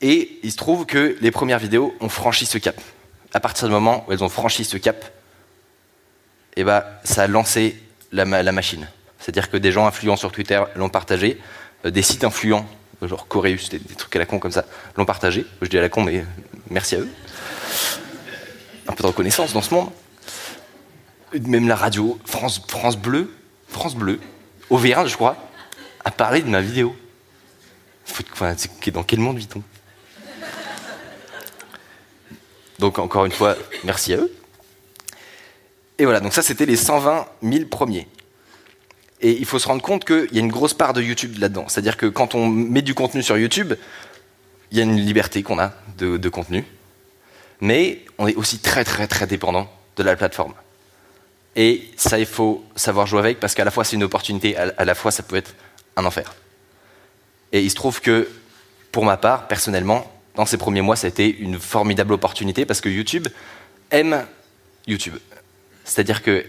Et 0.00 0.40
il 0.42 0.50
se 0.50 0.56
trouve 0.56 0.84
que 0.84 1.16
les 1.20 1.30
premières 1.30 1.58
vidéos 1.58 1.94
ont 2.00 2.08
franchi 2.08 2.46
ce 2.46 2.58
cap. 2.58 2.80
À 3.32 3.40
partir 3.40 3.68
du 3.68 3.72
moment 3.72 4.04
où 4.06 4.12
elles 4.12 4.24
ont 4.24 4.28
franchi 4.28 4.64
ce 4.64 4.76
cap, 4.76 5.04
eh 6.56 6.64
ben, 6.64 6.82
ça 7.04 7.22
a 7.22 7.26
lancé 7.26 7.80
la, 8.12 8.24
machine. 8.24 8.88
C'est-à-dire 9.18 9.50
que 9.50 9.56
des 9.56 9.72
gens 9.72 9.86
influents 9.86 10.16
sur 10.16 10.32
Twitter 10.32 10.62
l'ont 10.74 10.88
partagé, 10.88 11.40
euh, 11.84 11.90
des 11.90 12.02
sites 12.02 12.24
influents, 12.24 12.66
genre 13.02 13.28
Coréus, 13.28 13.68
des, 13.68 13.78
des, 13.78 13.94
trucs 13.94 14.14
à 14.16 14.18
la 14.18 14.26
con 14.26 14.38
comme 14.38 14.52
ça, 14.52 14.64
l'ont 14.96 15.04
partagé. 15.04 15.46
Je 15.62 15.68
dis 15.68 15.78
à 15.78 15.82
la 15.82 15.88
con, 15.88 16.02
mais 16.02 16.24
merci 16.70 16.96
à 16.96 17.00
eux. 17.00 17.08
Un 18.88 18.92
peu 18.92 19.02
de 19.02 19.08
reconnaissance 19.08 19.52
dans 19.52 19.62
ce 19.62 19.72
monde. 19.74 19.90
Même 21.32 21.68
la 21.68 21.76
radio, 21.76 22.18
France, 22.24 22.62
France 22.68 22.96
Bleu, 22.96 23.32
France 23.68 23.94
Bleu, 23.94 24.20
Auvergne, 24.70 25.08
je 25.08 25.14
crois, 25.14 25.36
a 26.04 26.10
parlé 26.10 26.42
de 26.42 26.48
ma 26.48 26.60
vidéo. 26.60 26.96
dans 28.92 29.02
quel 29.02 29.18
monde 29.18 29.38
vit-on? 29.38 29.62
Donc 32.78 32.98
encore 32.98 33.24
une 33.24 33.32
fois, 33.32 33.56
merci 33.84 34.12
à 34.14 34.18
eux. 34.18 34.32
Et 35.98 36.04
voilà, 36.04 36.20
donc 36.20 36.34
ça 36.34 36.42
c'était 36.42 36.66
les 36.66 36.76
120 36.76 37.26
000 37.42 37.64
premiers. 37.66 38.06
Et 39.22 39.32
il 39.32 39.46
faut 39.46 39.58
se 39.58 39.66
rendre 39.66 39.82
compte 39.82 40.04
qu'il 40.04 40.28
y 40.32 40.36
a 40.36 40.40
une 40.40 40.52
grosse 40.52 40.74
part 40.74 40.92
de 40.92 41.00
YouTube 41.00 41.38
là-dedans. 41.38 41.64
C'est-à-dire 41.68 41.96
que 41.96 42.06
quand 42.06 42.34
on 42.34 42.46
met 42.48 42.82
du 42.82 42.94
contenu 42.94 43.22
sur 43.22 43.38
YouTube, 43.38 43.72
il 44.70 44.78
y 44.78 44.80
a 44.80 44.84
une 44.84 44.96
liberté 44.96 45.42
qu'on 45.42 45.58
a 45.58 45.72
de, 45.96 46.18
de, 46.18 46.28
contenu. 46.28 46.64
Mais 47.60 48.04
on 48.18 48.26
est 48.26 48.34
aussi 48.34 48.58
très 48.58 48.84
très 48.84 49.06
très 49.06 49.26
dépendant 49.26 49.70
de 49.96 50.02
la 50.02 50.16
plateforme. 50.16 50.52
Et 51.56 51.90
ça, 51.96 52.18
il 52.18 52.26
faut 52.26 52.64
savoir 52.76 53.06
jouer 53.06 53.20
avec 53.20 53.40
parce 53.40 53.54
qu'à 53.54 53.64
la 53.64 53.70
fois 53.70 53.82
c'est 53.82 53.96
une 53.96 54.04
opportunité, 54.04 54.56
à 54.56 54.84
la 54.84 54.94
fois 54.94 55.10
ça 55.10 55.22
peut 55.22 55.36
être 55.36 55.54
un 55.96 56.04
enfer. 56.04 56.34
Et 57.52 57.62
il 57.62 57.70
se 57.70 57.74
trouve 57.74 58.00
que, 58.00 58.28
pour 58.92 59.04
ma 59.04 59.16
part, 59.16 59.48
personnellement, 59.48 60.12
dans 60.34 60.44
ces 60.44 60.58
premiers 60.58 60.82
mois, 60.82 60.96
ça 60.96 61.06
a 61.06 61.08
été 61.08 61.34
une 61.38 61.58
formidable 61.58 62.12
opportunité 62.12 62.66
parce 62.66 62.82
que 62.82 62.90
YouTube 62.90 63.28
aime 63.90 64.26
YouTube. 64.86 65.16
C'est-à-dire 65.84 66.22
que 66.22 66.44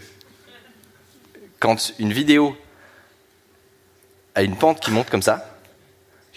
quand 1.60 1.94
une 2.00 2.12
vidéo 2.12 2.58
a 4.36 4.44
une 4.44 4.58
pente 4.58 4.82
qui 4.82 4.92
monte 4.92 5.10
comme 5.10 5.22
ça, 5.22 5.58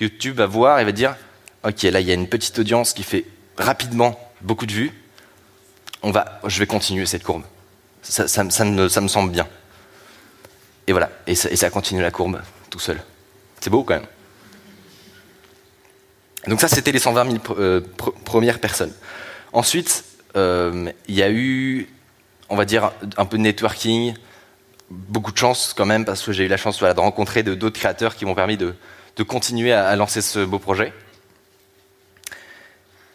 YouTube 0.01 0.37
va 0.37 0.47
voir 0.47 0.79
et 0.79 0.85
va 0.85 0.93
dire 0.93 1.17
Ok, 1.63 1.83
là, 1.83 2.01
il 2.01 2.07
y 2.07 2.11
a 2.11 2.15
une 2.15 2.29
petite 2.29 2.59
audience 2.59 2.95
qui 2.95 3.03
fait 3.03 3.27
rapidement 3.59 4.19
beaucoup 4.41 4.65
de 4.65 4.73
vues. 4.73 4.93
On 6.03 6.11
va, 6.11 6.41
je 6.47 6.59
vais 6.59 6.67
continuer 6.67 7.05
cette 7.05 7.23
courbe. 7.23 7.43
Ça, 8.03 8.45
me, 8.45 9.09
semble 9.09 9.31
bien. 9.31 9.47
Et 10.87 10.93
voilà, 10.93 11.11
et 11.27 11.35
ça, 11.35 11.71
continue 11.71 12.03
la 12.03 12.11
courbe 12.11 12.41
tout 12.71 12.79
seul. 12.79 13.01
C'est 13.61 13.71
beau 13.71 13.85
quand 13.85 13.95
même. 13.95 14.07
Donc 16.47 16.61
ça, 16.61 16.69
c'était 16.69 16.93
les 16.93 16.99
120 16.99 17.31
000 17.31 17.43
euh, 17.59 17.81
premières 18.25 18.59
personnes. 18.59 18.93
Ensuite, 19.53 20.05
euh, 20.37 20.91
il 21.07 21.15
y 21.15 21.23
a 21.23 21.31
eu, 21.31 21.89
on 22.49 22.57
va 22.57 22.65
dire, 22.65 22.93
un 23.17 23.27
peu 23.27 23.37
de 23.37 23.43
networking, 23.43 24.15
beaucoup 24.91 25.33
de 25.33 25.39
chance 25.39 25.75
quand 25.77 25.87
même, 25.87 26.05
parce 26.05 26.23
que 26.23 26.33
j'ai 26.33 26.45
eu 26.45 26.49
la 26.49 26.57
chance 26.57 26.79
de 26.81 27.01
rencontrer 27.01 27.43
d'autres 27.43 27.79
créateurs 27.79 28.17
qui 28.17 28.25
m'ont 28.25 28.35
permis 28.35 28.57
de, 28.57 28.75
continuer 29.27 29.73
à, 29.73 29.95
lancer 29.97 30.23
ce 30.23 30.39
beau 30.45 30.59
projet. 30.59 30.95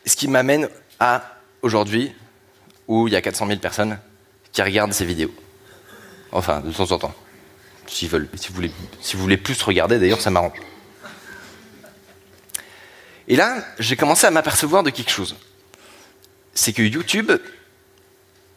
Ce 0.06 0.16
qui 0.16 0.28
m'amène 0.28 0.70
à 1.00 1.40
aujourd'hui, 1.64 2.14
où 2.88 3.08
il 3.08 3.14
y 3.14 3.18
a 3.18 3.22
400 3.22 3.48
000 3.48 3.60
personnes 3.60 3.98
qui 4.56 4.62
regardent 4.62 4.94
ces 4.94 5.06
vidéos. 5.06 5.36
Enfin, 6.32 6.62
de 6.62 6.72
temps 6.72 6.90
en 6.90 6.98
temps. 6.98 7.14
Si 7.88 8.08
vous 8.08 8.18
voulez, 8.50 8.72
si 9.02 9.18
vous 9.18 9.22
voulez 9.22 9.38
plus 9.38 9.62
regarder, 9.62 10.00
d'ailleurs, 10.00 10.22
ça 10.22 10.32
m'arrange. 10.32 10.58
Et 13.28 13.36
là, 13.36 13.58
j'ai 13.80 13.98
commencé 13.98 14.26
à 14.26 14.32
m'apercevoir 14.32 14.82
de 14.82 14.92
quelque 14.92 15.12
chose. 15.12 15.36
C'est 16.54 16.72
que 16.72 16.82
YouTube, 16.82 17.34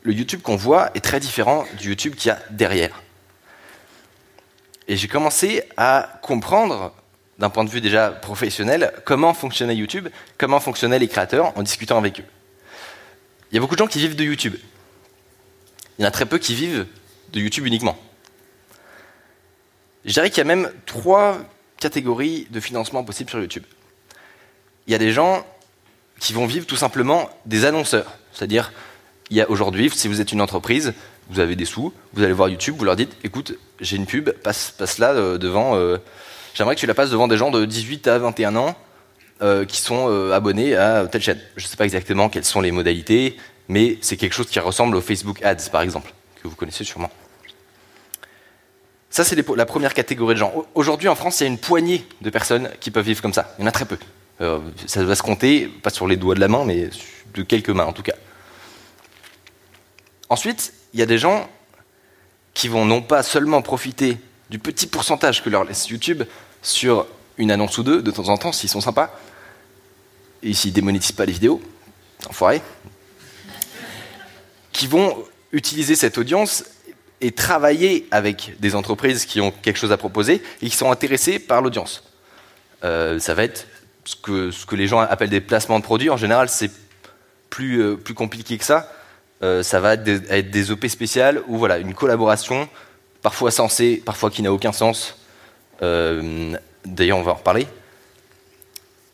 le 0.05 0.13
YouTube 0.13 0.41
qu'on 0.41 0.55
voit 0.55 0.91
est 0.95 1.01
très 1.01 1.19
différent 1.19 1.65
du 1.79 1.89
YouTube 1.89 2.15
qu'il 2.15 2.29
y 2.29 2.33
a 2.33 2.39
derrière. 2.51 3.03
Et 4.87 4.97
j'ai 4.97 5.09
commencé 5.09 5.65
à 5.77 6.21
comprendre, 6.23 6.95
d'un 7.41 7.51
point 7.51 7.65
de 7.65 7.71
vue 7.71 7.81
déjà 7.81 8.13
professionnel, 8.13 8.93
comment 9.05 9.35
fonctionnait 9.35 9.75
YouTube, 9.75 10.09
comment 10.39 10.61
fonctionnaient 10.61 11.01
les 11.01 11.09
créateurs 11.09 11.59
en 11.59 11.63
discutant 11.65 11.99
avec 11.99 12.21
eux. 12.21 12.25
Il 13.51 13.57
y 13.57 13.59
a 13.59 13.61
beaucoup 13.61 13.75
de 13.75 13.81
gens 13.81 13.89
qui 13.89 13.99
vivent 13.99 14.17
de 14.17 14.25
YouTube. 14.25 14.55
Il 15.99 16.03
y 16.03 16.05
en 16.05 16.09
a 16.09 16.13
très 16.13 16.27
peu 16.27 16.39
qui 16.39 16.55
vivent 16.55 16.87
de 17.33 17.41
YouTube 17.41 17.67
uniquement. 17.67 17.99
Je 20.05 20.13
dirais 20.13 20.31
qu'il 20.31 20.39
y 20.39 20.41
a 20.43 20.45
même 20.45 20.71
trois 20.87 21.39
catégories 21.79 22.47
de 22.51 22.61
financement 22.61 23.05
possibles 23.05 23.31
sur 23.31 23.41
YouTube. 23.41 23.65
Il 24.87 24.93
y 24.93 24.95
a 24.95 24.99
des 24.99 25.13
gens 25.13 25.45
qui 26.21 26.33
vont 26.33 26.47
vivre 26.47 26.67
tout 26.67 26.77
simplement 26.77 27.29
des 27.47 27.65
annonceurs. 27.65 28.19
C'est-à-dire, 28.33 28.73
il 29.31 29.45
aujourd'hui, 29.49 29.91
si 29.91 30.09
vous 30.09 30.21
êtes 30.21 30.33
une 30.33 30.41
entreprise, 30.41 30.95
vous 31.31 31.41
avez 31.41 31.57
des 31.57 31.65
sous, 31.65 31.93
vous 32.15 32.23
allez 32.23 32.33
voir 32.33 32.49
YouTube, 32.49 32.75
vous 32.79 32.85
leur 32.85 32.97
dites, 32.97 33.15
écoute, 33.23 33.59
j'ai 33.81 33.97
une 33.97 34.07
pub, 34.07 34.31
passe, 34.31 34.73
passe 34.77 34.99
là 34.99 35.13
euh, 35.13 35.37
devant, 35.37 35.77
euh, 35.77 35.99
j'aimerais 36.55 36.75
que 36.75 36.81
tu 36.81 36.87
la 36.87 36.95
passes 36.95 37.11
devant 37.11 37.29
des 37.29 37.37
gens 37.37 37.51
de 37.51 37.65
18 37.65 38.07
à 38.09 38.19
21 38.19 38.57
ans 38.57 38.77
euh, 39.43 39.65
qui 39.65 39.81
sont 39.81 40.09
abonnés 40.33 40.75
à 40.75 41.07
telle 41.07 41.23
chaîne. 41.23 41.41
Je 41.57 41.65
ne 41.65 41.69
sais 41.69 41.77
pas 41.77 41.85
exactement 41.85 42.29
quelles 42.29 42.45
sont 42.45 42.61
les 42.61 42.71
modalités, 42.71 43.37
mais 43.69 43.99
c'est 44.01 44.17
quelque 44.17 44.33
chose 44.33 44.49
qui 44.49 44.59
ressemble 44.61 44.97
au 44.97 45.01
Facebook 45.01 45.43
Ads, 45.43 45.71
par 45.71 45.83
exemple, 45.83 46.13
que 46.43 46.49
vous 46.49 46.57
connaissez 46.57 46.85
sûrement. 46.85 47.11
Ça, 49.11 49.25
c'est 49.25 49.37
la 49.57 49.67
première 49.67 49.95
catégorie 49.95 50.35
de 50.35 50.41
gens. 50.41 50.53
Aujourd'hui, 50.75 51.09
en 51.09 51.15
France, 51.15 51.41
il 51.41 51.45
y 51.45 51.47
a 51.47 51.51
une 51.51 51.59
poignée 51.59 52.07
de 52.21 52.31
personnes 52.31 52.71
qui 52.81 52.91
peuvent 52.91 53.05
vivre 53.05 53.23
comme 53.23 53.33
ça. 53.33 53.55
Il 53.59 53.63
y 53.63 53.65
en 53.65 53.69
a 53.69 53.73
très 53.73 53.87
peu. 53.87 53.99
Euh, 54.41 54.61
ça 54.87 55.03
va 55.03 55.15
se 55.15 55.23
compter, 55.23 55.67
pas 55.67 55.91
sur 55.91 56.07
les 56.07 56.17
doigts 56.17 56.35
de 56.35 56.41
la 56.41 56.49
main, 56.49 56.65
mais 56.65 56.91
de 57.35 57.43
quelques 57.43 57.71
mains 57.71 57.87
en 57.87 57.93
tout 57.93 58.03
cas. 58.03 58.15
Ensuite, 60.29 60.73
il 60.93 61.01
y 61.01 61.03
a 61.03 61.07
des 61.07 61.19
gens 61.19 61.49
qui 62.55 62.69
vont 62.69 62.85
non 62.85 63.03
pas 63.03 63.23
seulement 63.23 63.63
profiter 63.63 64.19
du 64.51 64.59
petit 64.59 64.87
pourcentage 64.87 65.43
que 65.43 65.51
leur 65.51 65.65
laisse 65.65 65.89
YouTube 65.89 66.23
sur 66.63 67.07
une 67.37 67.51
annonce 67.51 67.79
ou 67.79 67.83
deux 67.83 68.03
de 68.03 68.11
temps 68.11 68.29
en 68.29 68.37
temps, 68.37 68.53
s'ils 68.53 68.69
sont 68.69 68.81
sympas, 68.81 69.11
et 70.43 70.53
s'ils 70.55 70.73
démonétisent 70.73 71.13
pas 71.13 71.25
les 71.25 71.33
vidéos, 71.33 71.61
enfoiré, 72.29 72.63
qui 74.79 74.87
vont 74.87 75.25
utiliser 75.51 75.97
cette 75.97 76.19
audience 76.19 76.63
et 77.21 77.33
travailler 77.33 78.07
avec 78.13 78.55
des 78.61 78.77
entreprises 78.77 79.27
qui 79.27 79.41
ont 79.41 79.51
quelque 79.51 79.77
chose 79.77 79.91
à 79.91 79.97
proposer 79.97 80.41
et 80.63 80.71
qui 80.71 80.77
sont 80.77 80.93
intéressées 80.93 81.41
par 81.41 81.63
l'audience. 81.63 82.05
Euh, 82.85 83.19
ça 83.19 83.35
va 83.35 83.43
être 83.43 83.67
ce 84.05 84.15
que, 84.15 84.77
les 84.77 84.87
gens 84.87 85.01
appellent 85.01 85.31
des 85.31 85.41
placements 85.41 85.81
de 85.81 85.85
produits. 85.85 86.11
En 86.11 86.17
général, 86.17 86.49
c'est 86.49 86.71
plus, 87.51 87.83
euh, 87.83 87.97
plus 87.97 88.15
compliqué 88.15 88.57
que 88.57 88.65
ça. 88.65 88.89
Euh, 89.43 89.65
ça 89.65 89.81
va 89.81 89.95
être 89.95 90.05
des, 90.05 90.21
être 90.31 90.71
OP 90.71 90.87
spéciales 90.87 91.43
ou 91.49 91.59
voilà, 91.59 91.79
une 91.79 91.93
collaboration, 91.93 92.69
parfois 93.21 93.51
sensée, 93.51 94.01
parfois 94.07 94.31
qui 94.31 94.43
n'a 94.43 94.53
aucun 94.53 94.73
sens. 94.73 95.17
D'ailleurs, 95.81 97.19
on 97.19 97.23
va 97.23 97.33
en 97.33 97.35
reparler. 97.35 97.67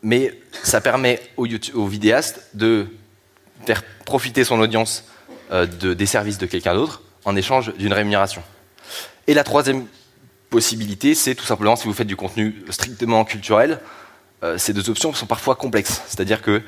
Mais 0.03 0.39
ça 0.61 0.79
permet 0.79 1.19
aux, 1.37 1.47
aux 1.73 1.87
vidéastes 1.87 2.49
de 2.53 2.85
faire 3.65 3.81
profiter 4.05 4.43
son 4.43 4.59
audience 4.59 5.05
euh, 5.51 5.65
des 5.65 6.05
services 6.05 6.37
de 6.37 6.45
quelqu'un 6.45 6.73
d'autre 6.73 7.01
en 7.23 7.35
échange 7.35 7.73
d'une 7.77 7.93
rémunération. 7.93 8.43
Et 9.27 9.33
la 9.33 9.43
troisième 9.43 9.85
possibilité, 10.49 11.15
c'est 11.15 11.35
tout 11.35 11.45
simplement 11.45 11.75
si 11.75 11.85
vous 11.85 11.93
faites 11.93 12.07
du 12.07 12.15
contenu 12.15 12.63
strictement 12.69 13.25
culturel, 13.25 13.79
euh, 14.43 14.57
ces 14.57 14.73
deux 14.73 14.89
options 14.89 15.13
sont 15.13 15.25
parfois 15.25 15.55
complexes. 15.55 16.01
C'est-à-dire 16.07 16.41
que 16.41 16.61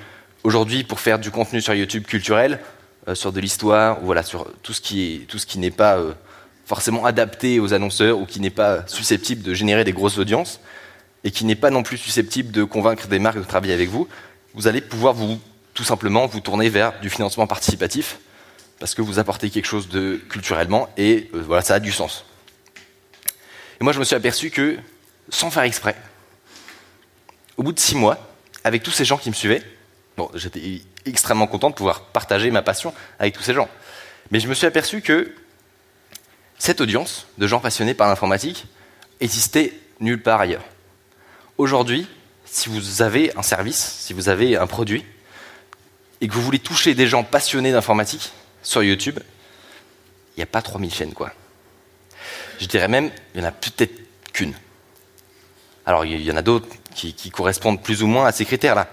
aujourd'hui, 0.44 0.84
pour 0.84 1.00
faire 1.00 1.20
du 1.20 1.32
contenu 1.32 1.62
sur 1.62 1.74
YouTube 1.74 2.06
culturel, 2.06 2.60
euh, 3.08 3.16
sur 3.16 3.32
de 3.32 3.40
l'histoire, 3.40 4.00
voilà, 4.02 4.24
sur 4.24 4.48
tout 4.64 4.74
ce 4.74 4.82
qui 4.82 5.26
tout 5.28 5.40
ce 5.40 5.46
qui 5.46 5.60
n'est 5.60 5.72
pas 5.72 6.00
forcément 6.66 7.06
adapté 7.06 7.60
aux 7.60 7.74
annonceurs 7.74 8.20
ou 8.20 8.26
qui 8.26 8.40
n'est 8.40 8.50
pas 8.50 8.86
susceptible 8.88 9.42
de 9.42 9.54
générer 9.54 9.84
des 9.84 9.94
grosses 9.94 10.18
audiences 10.18 10.60
et 11.24 11.32
qui 11.32 11.46
n'est 11.46 11.56
pas 11.56 11.70
non 11.72 11.84
plus 11.84 11.98
susceptible 11.98 12.52
de 12.52 12.64
convaincre 12.64 13.08
des 13.08 13.20
marques 13.20 13.38
de 13.38 13.44
travailler 13.44 13.74
avec 13.74 13.90
vous, 13.90 14.08
vous 14.54 14.68
allez 14.68 14.82
pouvoir 14.82 15.14
vous 15.14 15.40
tout 15.74 15.84
simplement 15.84 16.26
vous 16.26 16.40
tourner 16.42 16.70
vers 16.70 17.00
du 17.00 17.10
financement 17.10 17.48
participatif 17.48 18.20
parce 18.80 18.96
que 18.96 19.02
vous 19.02 19.20
apportez 19.20 19.50
quelque 19.50 19.66
chose 19.66 19.90
de 19.90 20.22
culturellement 20.30 20.90
et 20.98 21.30
euh, 21.34 21.42
voilà, 21.42 21.62
ça 21.62 21.76
a 21.76 21.80
du 21.80 21.92
sens. 21.92 22.26
Et 23.80 23.84
moi, 23.84 23.94
je 23.94 24.00
me 24.00 24.04
suis 24.04 24.16
aperçu 24.16 24.50
que, 24.50 24.78
sans 25.30 25.52
faire 25.52 25.64
exprès, 25.64 25.96
au 27.58 27.64
bout 27.64 27.72
de 27.72 27.80
six 27.80 27.96
mois, 27.96 28.18
avec 28.64 28.84
tous 28.84 28.92
ces 28.92 29.06
gens 29.06 29.18
qui 29.18 29.30
me 29.30 29.36
suivaient, 29.36 29.64
bon, 30.16 30.30
j'étais 30.34 30.82
extrêmement 31.06 31.48
content 31.48 31.70
de 31.70 31.76
pouvoir 31.76 32.06
partager 32.06 32.52
ma 32.52 32.62
passion 32.62 32.94
avec 33.20 33.36
tous 33.36 33.44
ces 33.44 33.54
gens. 33.54 33.70
Mais 34.32 34.40
je 34.40 34.48
me 34.48 34.54
suis 34.54 34.68
aperçu 34.68 35.02
que 35.02 35.34
cette 36.60 36.82
audience 36.82 37.28
de 37.38 37.48
gens 37.48 37.60
passionnés 37.60 37.94
par 37.94 38.08
l'informatique 38.08 38.66
existait 39.20 39.74
nulle 40.00 40.22
part 40.22 40.42
ailleurs. 40.42 40.66
Aujourd'hui, 41.58 42.08
si 42.46 42.70
vous 42.70 43.02
avez 43.02 43.36
un 43.38 43.42
service, 43.42 43.98
si 44.00 44.14
vous 44.14 44.30
avez 44.30 44.58
un 44.58 44.68
produit, 44.68 45.06
et 46.22 46.28
que 46.28 46.34
vous 46.34 46.42
voulez 46.42 46.60
toucher 46.60 46.96
des 46.96 47.08
gens 47.08 47.24
passionnés 47.24 47.72
d'informatique 47.72 48.32
sur 48.62 48.84
YouTube, 48.84 49.20
il 50.36 50.40
n'y 50.40 50.44
a 50.44 50.48
pas 50.48 50.62
3000 50.62 50.94
chaînes, 50.94 51.14
quoi. 51.14 51.32
Je 52.60 52.66
dirais 52.66 52.88
même, 52.88 53.12
il 53.34 53.42
n'y 53.42 53.46
en 53.46 53.50
a 53.50 53.52
peut-être 53.52 53.94
qu'une. 54.34 54.54
Alors, 55.86 56.06
il 56.06 56.22
y 56.22 56.32
en 56.32 56.38
a 56.38 56.42
d'autres 56.42 56.68
qui, 56.94 57.32
correspondent 57.32 57.82
plus 57.82 58.04
ou 58.04 58.08
moins 58.08 58.26
à 58.26 58.32
ces 58.32 58.46
critères-là. 58.46 58.90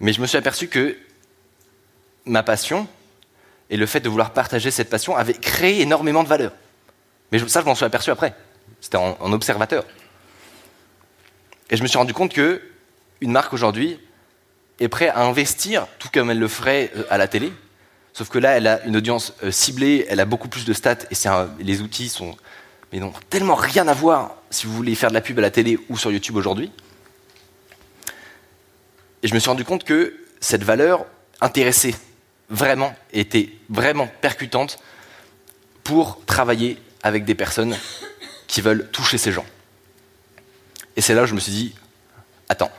Mais 0.00 0.12
je 0.12 0.20
me 0.20 0.26
suis 0.26 0.36
aperçu 0.36 0.68
que 0.68 0.96
ma 2.24 2.42
passion 2.42 2.86
et 3.70 3.76
le 3.76 3.86
fait 3.86 4.00
de 4.00 4.08
vouloir 4.08 4.32
partager 4.32 4.70
cette 4.70 4.90
passion 4.90 5.16
avaient 5.16 5.34
créé 5.34 5.80
énormément 5.80 6.22
de 6.22 6.28
valeur. 6.28 6.52
Mais 7.32 7.38
ça, 7.48 7.60
je 7.60 7.66
m'en 7.66 7.74
suis 7.74 7.84
aperçu 7.84 8.10
après. 8.10 8.34
C'était 8.80 8.98
en, 8.98 9.16
en, 9.20 9.32
observateur. 9.32 9.84
Et 11.70 11.76
je 11.76 11.82
me 11.82 11.88
suis 11.88 11.98
rendu 11.98 12.12
compte 12.12 12.32
que 12.32 12.62
une 13.20 13.32
marque 13.32 13.52
aujourd'hui 13.52 13.98
est 14.78 14.88
prête 14.88 15.10
à 15.14 15.22
investir, 15.22 15.86
tout 15.98 16.08
comme 16.12 16.30
elle 16.30 16.38
le 16.38 16.48
ferait 16.48 16.92
euh, 16.96 17.04
à 17.08 17.18
la 17.18 17.28
télé. 17.28 17.52
Sauf 18.16 18.30
que 18.30 18.38
là, 18.38 18.52
elle 18.52 18.66
a 18.66 18.82
une 18.86 18.96
audience 18.96 19.34
euh, 19.44 19.50
ciblée, 19.50 20.06
elle 20.08 20.20
a 20.20 20.24
beaucoup 20.24 20.48
plus 20.48 20.64
de 20.64 20.72
stats, 20.72 21.04
et 21.10 21.62
les 21.62 21.82
outils 21.82 22.08
sont, 22.08 22.34
mais 22.90 22.98
n'ont 22.98 23.12
tellement 23.28 23.54
rien 23.54 23.86
à 23.88 23.92
voir 23.92 24.36
si 24.48 24.66
vous 24.66 24.72
voulez 24.72 24.94
faire 24.94 25.10
de 25.10 25.14
la 25.14 25.20
pub 25.20 25.38
à 25.38 25.42
la 25.42 25.50
télé 25.50 25.78
ou 25.90 25.98
sur 25.98 26.10
YouTube 26.10 26.34
aujourd'hui. 26.36 26.72
Et 29.22 29.28
je 29.28 29.34
me 29.34 29.38
suis 29.38 29.50
rendu 29.50 29.66
compte 29.66 29.84
que 29.84 30.16
cette 30.40 30.62
valeur 30.62 31.04
intéressait 31.42 31.94
vraiment, 32.48 32.94
était 33.12 33.50
vraiment 33.68 34.08
percutante 34.22 34.78
pour 35.84 36.24
travailler 36.24 36.78
avec 37.02 37.26
des 37.26 37.34
personnes 37.34 37.76
qui 38.46 38.62
veulent 38.62 38.88
toucher 38.92 39.18
ces 39.18 39.30
gens. 39.30 39.44
Et 40.96 41.02
c'est 41.02 41.14
là 41.14 41.24
où 41.24 41.26
je 41.26 41.34
me 41.34 41.40
suis 41.40 41.52
dit, 41.52 41.74
attends, 42.48 42.70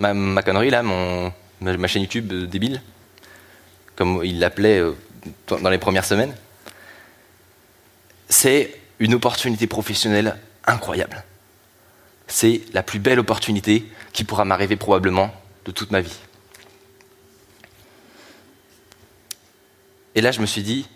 ma, 0.00 0.42
connerie 0.42 0.70
là, 0.70 0.82
mon, 0.82 1.32
ma, 1.60 1.76
ma, 1.76 1.86
chaîne 1.86 2.02
YouTube 2.02 2.32
euh, 2.32 2.46
débile, 2.48 2.82
comme 3.96 4.24
il 4.24 4.38
l'appelait 4.38 4.78
euh, 4.78 4.92
dans 5.48 5.70
les 5.70 5.78
premières 5.78 6.04
semaines, 6.04 6.34
c'est 8.28 8.80
une 8.98 9.14
opportunité 9.14 9.66
professionnelle 9.66 10.38
incroyable. 10.66 11.24
C'est 12.26 12.62
la 12.72 12.82
plus 12.82 12.98
belle 12.98 13.18
opportunité 13.18 13.84
qui 14.12 14.24
pourra 14.24 14.44
m'arriver 14.44 14.76
probablement 14.76 15.32
de 15.64 15.72
toute 15.72 15.90
ma 15.90 16.00
vie. 16.00 16.16
Et 20.14 20.20
là, 20.20 20.30
je 20.30 20.40
me 20.40 20.46
suis 20.46 20.62
dit, 20.62 20.86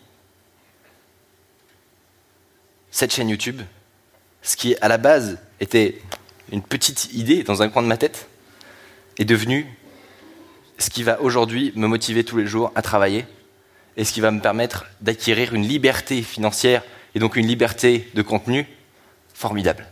cette 2.90 3.12
chaîne 3.12 3.28
YouTube, 3.28 3.62
ce 4.42 4.56
qui 4.56 4.76
à 4.80 4.88
la 4.88 4.96
base 4.96 5.38
était 5.60 6.00
une 6.52 6.62
petite 6.62 7.12
idée 7.12 7.42
dans 7.42 7.62
un 7.62 7.68
coin 7.68 7.82
de 7.82 7.88
ma 7.88 7.96
tête, 7.96 8.28
est 9.18 9.24
devenu 9.24 9.66
ce 10.78 10.90
qui 10.90 11.02
va 11.02 11.20
aujourd'hui 11.20 11.72
me 11.74 11.86
motiver 11.86 12.24
tous 12.24 12.36
les 12.36 12.46
jours 12.46 12.72
à 12.74 12.82
travailler 12.82 13.26
et 13.96 14.04
ce 14.04 14.12
qui 14.12 14.20
va 14.20 14.30
me 14.30 14.40
permettre 14.40 14.86
d'acquérir 15.00 15.54
une 15.54 15.66
liberté 15.66 16.22
financière 16.22 16.82
et 17.14 17.18
donc 17.18 17.36
une 17.36 17.46
liberté 17.46 18.08
de 18.14 18.22
contenu 18.22 18.66
formidable. 19.34 19.86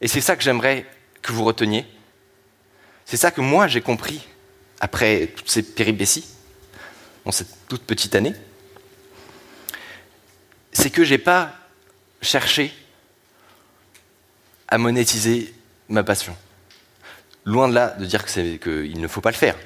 Et 0.00 0.08
c'est 0.08 0.20
ça 0.20 0.36
que 0.36 0.42
j'aimerais 0.42 0.86
que 1.20 1.32
vous 1.32 1.44
reteniez. 1.44 1.86
C'est 3.04 3.16
ça 3.16 3.30
que 3.30 3.40
moi 3.40 3.68
j'ai 3.68 3.82
compris 3.82 4.26
après 4.80 5.28
toutes 5.36 5.50
ces 5.50 5.62
péripéties, 5.62 6.24
dans 7.24 7.30
cette 7.30 7.68
toute 7.68 7.82
petite 7.82 8.14
année. 8.14 8.34
C'est 10.72 10.90
que 10.90 11.04
j'ai 11.04 11.18
pas 11.18 11.54
cherché 12.20 12.72
à 14.66 14.78
monétiser 14.78 15.54
ma 15.88 16.02
passion. 16.02 16.34
Loin 17.44 17.68
de 17.68 17.74
là 17.74 17.96
de 17.98 18.04
dire 18.04 18.24
qu'il 18.24 19.00
ne 19.00 19.08
faut 19.08 19.20
pas 19.20 19.30
le 19.30 19.36
faire. 19.36 19.56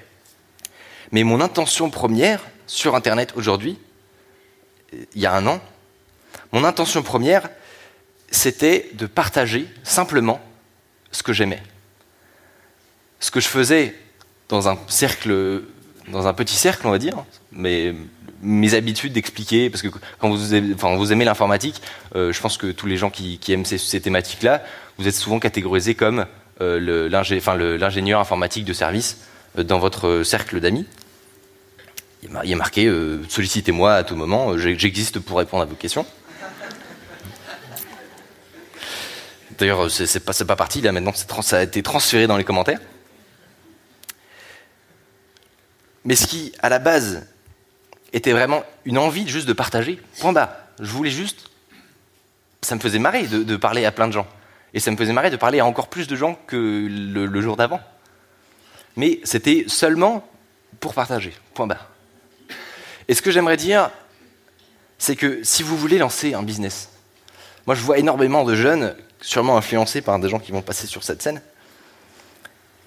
Mais 1.12 1.22
mon 1.22 1.40
intention 1.40 1.90
première 1.90 2.42
sur 2.66 2.94
Internet 2.94 3.33
aujourd'hui, 3.37 3.79
il 4.92 5.20
y 5.20 5.27
a 5.27 5.35
un 5.35 5.46
an, 5.46 5.61
mon 6.53 6.64
intention 6.64 7.03
première, 7.03 7.48
c'était 8.31 8.90
de 8.94 9.07
partager 9.07 9.66
simplement 9.83 10.40
ce 11.11 11.22
que 11.22 11.33
j'aimais. 11.33 11.62
Ce 13.20 13.31
que 13.31 13.40
je 13.40 13.48
faisais 13.48 13.94
dans 14.48 14.68
un 14.68 14.79
cercle, 14.88 15.62
dans 16.09 16.27
un 16.27 16.35
petit 16.35 16.57
cercle, 16.57 16.87
on 16.87 16.90
va 16.90 16.98
dire, 16.98 17.24
mes 17.53 18.74
habitudes 18.74 19.12
d'expliquer, 19.12 19.70
parce 19.70 19.83
que 19.83 19.88
quand 20.18 20.29
vous 20.29 21.12
aimez, 21.12 21.24
l'informatique, 21.24 21.81
euh, 22.14 22.33
je 22.33 22.40
pense 22.40 22.59
que 22.59 22.70
tous 22.70 22.87
les 22.87 22.96
gens 22.96 23.11
qui, 23.11 23.40
aiment 23.48 23.64
ces 23.64 24.00
thématiques-là, 24.00 24.62
vous 24.98 25.09
êtes 25.09 25.14
souvent 25.14 25.38
catégorisés 25.38 25.94
comme 25.94 26.27
euh, 26.61 27.09
l'ingénieur 27.09 28.21
informatique 28.21 28.64
de 28.64 28.73
service 28.73 29.19
euh, 29.59 29.62
dans 29.62 29.79
votre 29.79 30.23
cercle 30.23 30.61
d'amis. 30.61 30.87
Il 32.23 32.51
y 32.51 32.55
a 32.55 32.57
marqué 32.57 32.87
euh, 32.87 33.23
sollicitez-moi 33.29 33.95
à 33.95 34.05
tout 34.05 34.16
moment, 34.16 34.53
euh, 34.53 34.57
j'existe 34.57 35.21
pour 35.21 35.38
répondre 35.38 35.62
à 35.62 35.66
vos 35.66 35.75
questions. 35.75 36.07
D'ailleurs, 39.59 39.90
c'est 39.90 40.21
pas, 40.21 40.33
pas 40.33 40.57
parti, 40.57 40.81
là 40.83 40.92
maintenant 40.92 41.12
ça 41.14 41.59
a 41.59 41.62
été 41.62 41.83
transféré 41.83 42.27
dans 42.27 42.37
les 42.37 42.45
commentaires. 42.45 42.81
Mais 46.05 46.14
ce 46.14 46.27
qui, 46.27 46.53
à 46.61 46.69
la 46.69 46.79
base, 46.79 47.27
était 48.12 48.33
vraiment 48.33 48.64
une 48.85 48.99
envie 48.99 49.27
juste 49.27 49.49
de 49.49 49.53
partager, 49.53 50.01
point 50.21 50.33
bas. 50.33 50.69
Je 50.79 50.90
voulais 50.90 51.11
juste. 51.11 51.51
Ça 52.62 52.75
me 52.75 52.81
faisait 52.81 52.99
marrer 52.99 53.27
de, 53.27 53.42
de, 53.42 53.57
parler 53.57 53.85
à 53.85 53.92
plein 53.92 54.09
de 54.09 54.12
gens. 54.12 54.27
Et 54.74 54.81
ça 54.81 54.90
me 54.90 54.96
faisait 54.96 55.12
marrer 55.12 55.31
de 55.31 55.37
parler 55.37 55.61
à 55.61 55.66
encore 55.66 55.88
plus 55.88 56.07
de 56.07 56.16
gens 56.16 56.38
que 56.46 56.57
le, 56.57 57.40
jour 57.40 57.57
d'avant. 57.57 57.81
Mais 58.96 59.20
c'était 59.24 59.64
seulement 59.68 60.26
pour 60.81 60.94
partager, 60.94 61.35
point 61.55 61.66
bas. 61.66 61.88
Et 63.09 63.14
ce 63.14 63.22
que 63.22 63.31
j'aimerais 63.31 63.57
dire, 63.57 63.90
c'est 64.98 65.16
que 65.16 65.40
si 65.42 65.62
vous 65.62 65.76
voulez 65.76 65.98
lancer 65.98 66.35
un 66.35 66.42
business, 66.42 66.90
moi 67.66 67.74
je 67.74 67.83
vois 67.83 67.98
énormément 67.98 68.44
de 68.44 68.55
jeunes, 68.55 68.94
sûrement 69.20 69.57
influencés 69.57 70.02
par 70.02 70.18
des 70.18 70.29
gens 70.29 70.38
qui 70.38 70.52
vont 70.52 70.62
passer 70.62 70.87
sur 70.87 71.05
cette 71.05 71.22
scène, 71.22 71.40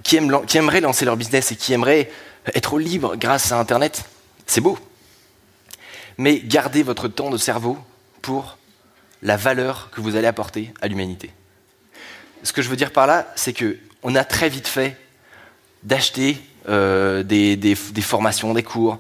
qui, 0.03 0.19
qui 0.47 0.57
aimeraient 0.57 0.81
lancer 0.81 1.05
leur 1.05 1.17
business 1.17 1.51
et 1.51 1.55
qui 1.55 1.73
aimeraient 1.73 2.11
être 2.53 2.79
libre 2.79 3.15
grâce 3.15 3.51
à 3.51 3.59
Internet. 3.59 4.03
C'est 4.45 4.61
beau. 4.61 4.77
Mais 6.17 6.39
gardez 6.39 6.83
votre 6.83 7.07
temps 7.07 7.29
de 7.29 7.37
cerveau 7.37 7.77
pour 8.21 8.57
la 9.21 9.37
valeur 9.37 9.89
que 9.91 10.01
vous 10.01 10.15
allez 10.15 10.27
apporter 10.27 10.73
à 10.81 10.87
l'humanité. 10.87 11.31
Ce 12.43 12.53
que 12.53 12.61
je 12.61 12.69
veux 12.69 12.75
dire 12.75 12.91
par 12.91 13.07
là, 13.07 13.31
c'est 13.35 13.53
que 13.53 13.77
on 14.03 14.15
a 14.15 14.23
très 14.23 14.49
vite 14.49 14.67
fait 14.67 14.97
d'acheter 15.83 16.37
euh, 16.67 17.23
des, 17.23 17.75
formations, 17.75 18.53
des 18.53 18.63
cours, 18.63 18.99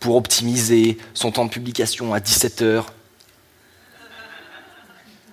pour 0.00 0.16
optimiser 0.16 0.98
son 1.14 1.32
temps 1.32 1.44
de 1.44 1.50
publication 1.50 2.14
à 2.14 2.20
17 2.20 2.62
heures, 2.62 2.92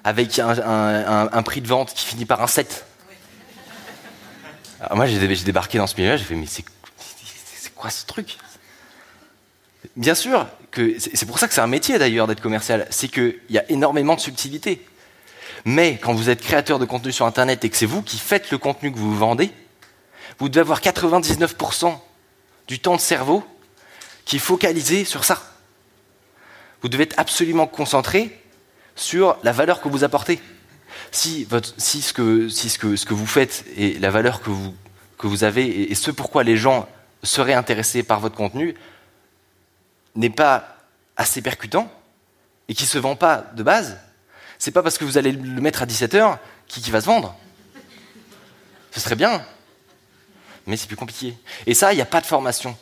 avec 0.04 0.40
un, 0.40 1.44
prix 1.44 1.62
de 1.62 1.68
vente 1.68 1.94
qui 1.94 2.06
finit 2.06 2.26
par 2.26 2.42
un 2.42 2.48
7. 2.48 2.86
Alors 4.80 4.98
moi, 4.98 5.06
j'ai 5.06 5.28
débarqué 5.28 5.78
dans 5.78 5.88
ce 5.88 5.96
milieu-là, 5.96 6.18
j'ai 6.18 6.26
fait, 6.26 6.36
mais 6.36 6.48
c'est 6.48 6.64
quoi 7.76 7.90
ce 7.90 8.06
truc? 8.06 8.38
Bien 9.96 10.16
sûr, 10.16 10.48
que 10.72 10.98
c'est 10.98 11.26
pour 11.26 11.40
ça 11.40 11.48
que 11.48 11.54
c'est 11.54 11.62
un 11.62 11.68
métier 11.68 12.00
d'ailleurs 12.00 12.28
d'être 12.28 12.42
commercial, 12.42 12.88
c'est 12.90 13.08
qu'il 13.08 13.40
y 13.50 13.58
a 13.58 13.70
énormément 13.70 14.16
de 14.16 14.20
subtilité. 14.20 14.84
Mais 15.66 15.98
quand 15.98 16.14
vous 16.14 16.30
êtes 16.30 16.42
créateur 16.42 16.80
de 16.80 16.86
contenu 16.86 17.12
sur 17.12 17.26
Internet 17.26 17.64
et 17.64 17.70
que 17.70 17.78
c'est 17.78 17.86
vous 17.86 18.02
qui 18.02 18.18
faites 18.18 18.52
le 18.52 18.58
contenu 18.58 18.92
que 18.92 18.98
vous 18.98 19.16
vendez, 19.16 19.52
vous 20.40 20.50
devez 20.50 20.62
avoir 20.62 20.82
99% 20.82 21.98
du 22.68 22.80
temps 22.80 22.96
de 22.96 23.02
cerveau 23.02 23.44
qui 24.26 24.38
est 24.38 24.40
focalisé 24.40 25.06
sur 25.06 25.24
ça. 25.24 25.42
Vous 26.82 26.90
devez 26.90 27.04
être 27.04 27.18
absolument 27.18 27.68
concentré 27.68 28.42
sur 28.96 29.38
la 29.44 29.52
valeur 29.52 29.82
que 29.82 29.88
vous 29.88 30.04
apportez. 30.04 30.42
Si, 31.12 31.48
ce, 31.48 32.14
que, 32.14 33.14
vous 33.14 33.26
faites 33.26 33.66
et 33.78 33.98
la 34.00 34.10
valeur 34.10 34.42
que 34.42 34.50
vous, 34.50 34.76
que 35.18 35.28
vous 35.28 35.44
avez 35.44 35.66
et, 35.66 35.92
et 35.92 35.96
ce 35.96 36.12
pourquoi 36.12 36.44
les 36.44 36.58
gens 36.58 36.88
seraient 37.24 37.54
intéressés 37.54 38.04
par 38.04 38.20
votre 38.20 38.36
contenu 38.36 38.76
n'est 40.16 40.30
pas 40.30 40.78
assez 41.16 41.42
percutant 41.42 41.92
et 42.68 42.74
qui 42.74 42.84
ne 42.84 42.88
se 42.88 42.98
vend 42.98 43.16
pas 43.16 43.46
de 43.56 43.64
base, 43.64 43.98
c'est 44.64 44.72
pas 44.72 44.82
parce 44.82 44.98
que 44.98 45.04
vous 45.04 45.18
allez 45.18 45.34
le 45.34 45.60
mettre 45.60 45.82
à 45.82 45.86
17h 45.86 46.38
qu'il 46.70 46.82
qui 46.82 46.90
va 46.90 47.02
se 47.02 47.06
vendre. 47.06 47.36
Ce 48.92 49.02
serait 49.02 49.18
bien, 49.18 49.44
mais 50.66 50.78
c'est 50.78 50.88
plus 50.88 50.96
compliqué. 50.96 51.34
Et 51.68 51.74
ça, 51.74 51.92
il 51.92 51.98
n'y 51.98 52.02
a 52.02 52.06
pas 52.06 52.22
de 52.22 52.26
formation. 52.26 52.74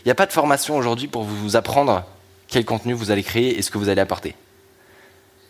Il 0.00 0.08
n'y 0.08 0.10
a 0.10 0.14
pas 0.14 0.26
de 0.26 0.32
formation 0.32 0.76
aujourd'hui 0.76 1.08
pour 1.08 1.22
vous 1.22 1.56
apprendre 1.56 2.04
quel 2.48 2.66
contenu 2.66 2.92
vous 2.92 3.10
allez 3.10 3.22
créer 3.22 3.56
et 3.56 3.62
ce 3.62 3.70
que 3.70 3.78
vous 3.78 3.88
allez 3.88 4.02
apporter. 4.02 4.34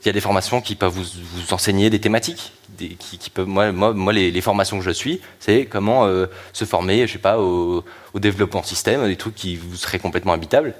Il 0.03 0.07
y 0.07 0.09
a 0.09 0.13
des 0.13 0.21
formations 0.21 0.61
qui 0.61 0.77
peuvent 0.77 0.93
vous, 0.93 1.53
enseigner 1.53 1.91
des 1.91 2.01
thématiques. 2.01 2.53
Qui, 2.79 3.29
peuvent, 3.31 3.49
moi, 3.49 3.73
moi, 3.73 4.13
les, 4.13 4.41
formations 4.41 4.79
que 4.79 4.85
je 4.85 4.93
suis, 4.93 5.21
c'est 5.41 5.67
comment 5.67 6.07
euh, 6.07 6.27
se 6.53 6.65
former, 6.65 7.09
je 7.09 7.15
sais 7.15 7.19
pas, 7.19 7.41
au, 7.41 7.83
développement 8.15 8.63
système, 8.63 9.05
des 9.09 9.17
trucs 9.17 9.35
qui 9.35 9.57
vous 9.57 9.75
seraient 9.75 9.99
complètement 9.99 10.33
habitables. 10.33 10.75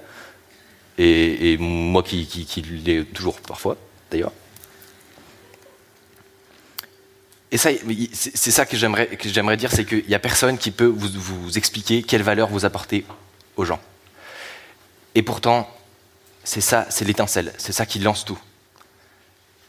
Et, 0.97 1.57
moi 1.59 2.03
qui, 2.03 2.25
qui 2.25 2.61
l'ai 2.61 3.03
toujours 3.03 3.41
parfois, 3.41 3.75
d'ailleurs. 4.09 4.31
Et 7.51 7.57
ça, 7.57 7.69
c'est 8.13 8.51
ça 8.51 8.65
que 8.65 8.75
j'aimerais 8.75 9.57
dire, 9.57 9.71
c'est 9.71 9.85
qu'il 9.85 10.05
n'y 10.05 10.15
a 10.15 10.19
personne 10.19 10.57
qui 10.57 10.71
peut 10.71 10.85
vous, 10.85 11.09
vous 11.15 11.57
expliquer 11.57 12.03
quelle 12.03 12.23
valeur 12.23 12.49
vous 12.49 12.65
apportez 12.65 13.05
aux 13.55 13.63
gens. 13.63 13.79
Et 15.15 15.23
pourtant, 15.23 15.69
c'est 16.43 16.61
ça, 16.61 16.85
c'est 16.89 17.05
l'étincelle, 17.05 17.53
c'est 17.57 17.71
ça 17.71 17.85
qui 17.85 17.99
lance 17.99 18.25
tout. 18.25 18.37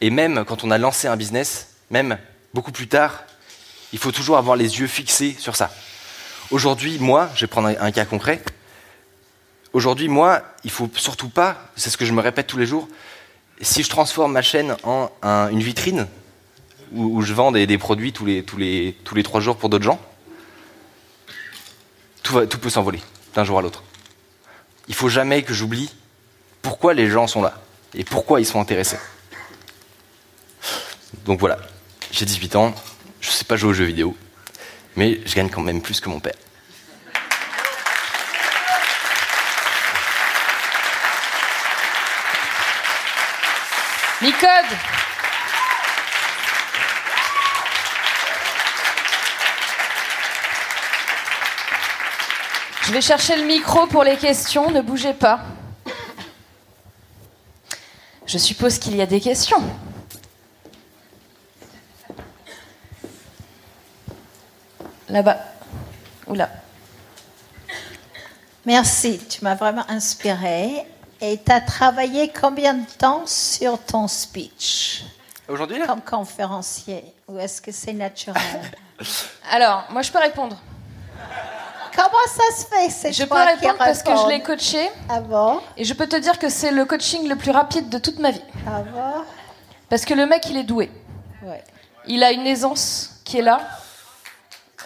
Et 0.01 0.09
même 0.09 0.43
quand 0.45 0.63
on 0.63 0.71
a 0.71 0.77
lancé 0.77 1.07
un 1.07 1.15
business, 1.15 1.69
même 1.89 2.17
beaucoup 2.53 2.71
plus 2.71 2.87
tard, 2.87 3.23
il 3.93 3.99
faut 3.99 4.11
toujours 4.11 4.37
avoir 4.37 4.55
les 4.55 4.79
yeux 4.79 4.87
fixés 4.87 5.35
sur 5.39 5.55
ça. 5.55 5.71
Aujourd'hui, 6.51 6.99
moi, 6.99 7.29
je 7.35 7.41
vais 7.41 7.47
prendre 7.47 7.69
un 7.69 7.91
cas 7.91 8.05
concret. 8.05 8.41
Aujourd'hui, 9.71 10.07
moi, 10.09 10.41
il 10.63 10.71
faut 10.71 10.89
surtout 10.95 11.29
pas, 11.29 11.71
c'est 11.75 11.89
ce 11.89 11.97
que 11.97 12.05
je 12.05 12.11
me 12.11 12.21
répète 12.21 12.47
tous 12.47 12.57
les 12.57 12.65
jours, 12.65 12.87
si 13.61 13.83
je 13.83 13.89
transforme 13.89 14.33
ma 14.33 14.41
chaîne 14.41 14.75
en 14.83 15.09
une 15.23 15.61
vitrine, 15.61 16.07
où, 16.93 17.21
je 17.21 17.33
vends 17.33 17.51
des, 17.51 17.77
produits 17.77 18.13
tous 18.13 18.25
les, 18.25 18.43
tous, 18.43 18.57
les, 18.57 18.95
tous 19.03 19.15
les 19.15 19.23
trois 19.23 19.41
jours 19.41 19.57
pour 19.57 19.69
d'autres 19.69 19.83
gens, 19.83 19.99
tout, 22.23 22.59
peut 22.59 22.69
s'envoler 22.69 23.01
d'un 23.33 23.43
jour 23.43 23.59
à 23.59 23.61
l'autre. 23.61 23.83
Il 24.87 24.95
faut 24.95 25.09
jamais 25.09 25.43
que 25.43 25.53
j'oublie 25.53 25.91
pourquoi 26.61 26.93
les 26.93 27.09
gens 27.09 27.27
sont 27.27 27.41
là 27.41 27.61
et 27.93 28.03
pourquoi 28.03 28.39
ils 28.39 28.45
sont 28.45 28.59
intéressés. 28.59 28.99
Donc 31.25 31.39
voilà, 31.39 31.57
j'ai 32.11 32.25
18 32.25 32.55
ans, 32.55 32.75
je 33.21 33.29
ne 33.29 33.33
sais 33.33 33.45
pas 33.45 33.55
jouer 33.55 33.71
aux 33.71 33.73
jeux 33.73 33.85
vidéo, 33.85 34.15
mais 34.95 35.19
je 35.25 35.35
gagne 35.35 35.49
quand 35.49 35.61
même 35.61 35.81
plus 35.81 35.99
que 35.99 36.09
mon 36.09 36.19
père. 36.19 36.35
Micode 44.21 44.98
Je 52.89 52.93
vais 52.95 53.01
chercher 53.01 53.35
le 53.35 53.43
micro 53.45 53.85
pour 53.85 54.03
les 54.03 54.17
questions, 54.17 54.71
ne 54.71 54.81
bougez 54.81 55.13
pas. 55.13 55.41
Je 58.25 58.39
suppose 58.39 58.79
qu'il 58.79 58.95
y 58.95 59.01
a 59.03 59.05
des 59.05 59.21
questions. 59.21 59.61
Là-bas. 65.07 65.37
Oula. 66.25 66.49
Merci, 68.65 69.19
tu 69.19 69.43
m'as 69.43 69.53
vraiment 69.53 69.85
inspiré. 69.87 70.83
Et 71.21 71.39
tu 71.45 71.51
as 71.51 71.61
travaillé 71.61 72.33
combien 72.33 72.73
de 72.73 72.89
temps 72.89 73.27
sur 73.27 73.77
ton 73.77 74.07
speech? 74.07 75.03
Aujourd'hui 75.47 75.79
Comme 75.85 76.01
conférencier. 76.01 77.03
Ou 77.27 77.37
est-ce 77.37 77.61
que 77.61 77.71
c'est 77.71 77.93
naturel? 77.93 78.71
Alors, 79.51 79.85
moi 79.91 80.01
je 80.01 80.11
peux 80.11 80.17
répondre. 80.17 80.59
Comment 81.99 82.27
ça 82.27 82.55
se 82.55 82.65
fait 82.65 82.89
c'est 82.89 83.11
Je 83.11 83.25
peux 83.25 83.35
répondre 83.35 83.77
parce 83.77 84.01
que 84.01 84.11
je 84.11 84.29
l'ai 84.29 84.41
coaché. 84.41 84.89
Ah 85.09 85.19
bon 85.19 85.59
Et 85.75 85.83
je 85.83 85.93
peux 85.93 86.07
te 86.07 86.15
dire 86.15 86.39
que 86.39 86.47
c'est 86.47 86.71
le 86.71 86.85
coaching 86.85 87.27
le 87.27 87.35
plus 87.35 87.51
rapide 87.51 87.89
de 87.89 87.97
toute 87.97 88.19
ma 88.19 88.31
vie. 88.31 88.41
Ah 88.65 88.81
bon 88.81 89.23
Parce 89.89 90.05
que 90.05 90.13
le 90.13 90.25
mec, 90.25 90.45
il 90.49 90.57
est 90.57 90.63
doué. 90.63 90.89
Ouais. 91.43 91.61
Il 92.07 92.23
a 92.23 92.31
une 92.31 92.47
aisance 92.47 93.19
qui 93.25 93.39
est 93.39 93.41
là. 93.41 93.59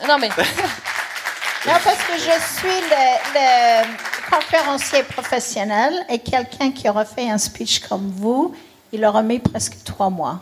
Non 0.08 0.18
mais. 0.18 0.30
non, 1.68 1.74
parce 1.84 2.04
que 2.04 2.14
je 2.14 2.58
suis 2.58 2.82
le, 2.90 4.32
conférencier 4.32 5.04
professionnel 5.04 5.94
et 6.10 6.18
quelqu'un 6.18 6.72
qui 6.72 6.90
aurait 6.90 7.06
fait 7.06 7.30
un 7.30 7.38
speech 7.38 7.88
comme 7.88 8.12
vous, 8.16 8.56
il 8.92 9.06
aurait 9.06 9.22
mis 9.22 9.38
presque 9.38 9.84
trois 9.84 10.10
mois. 10.10 10.40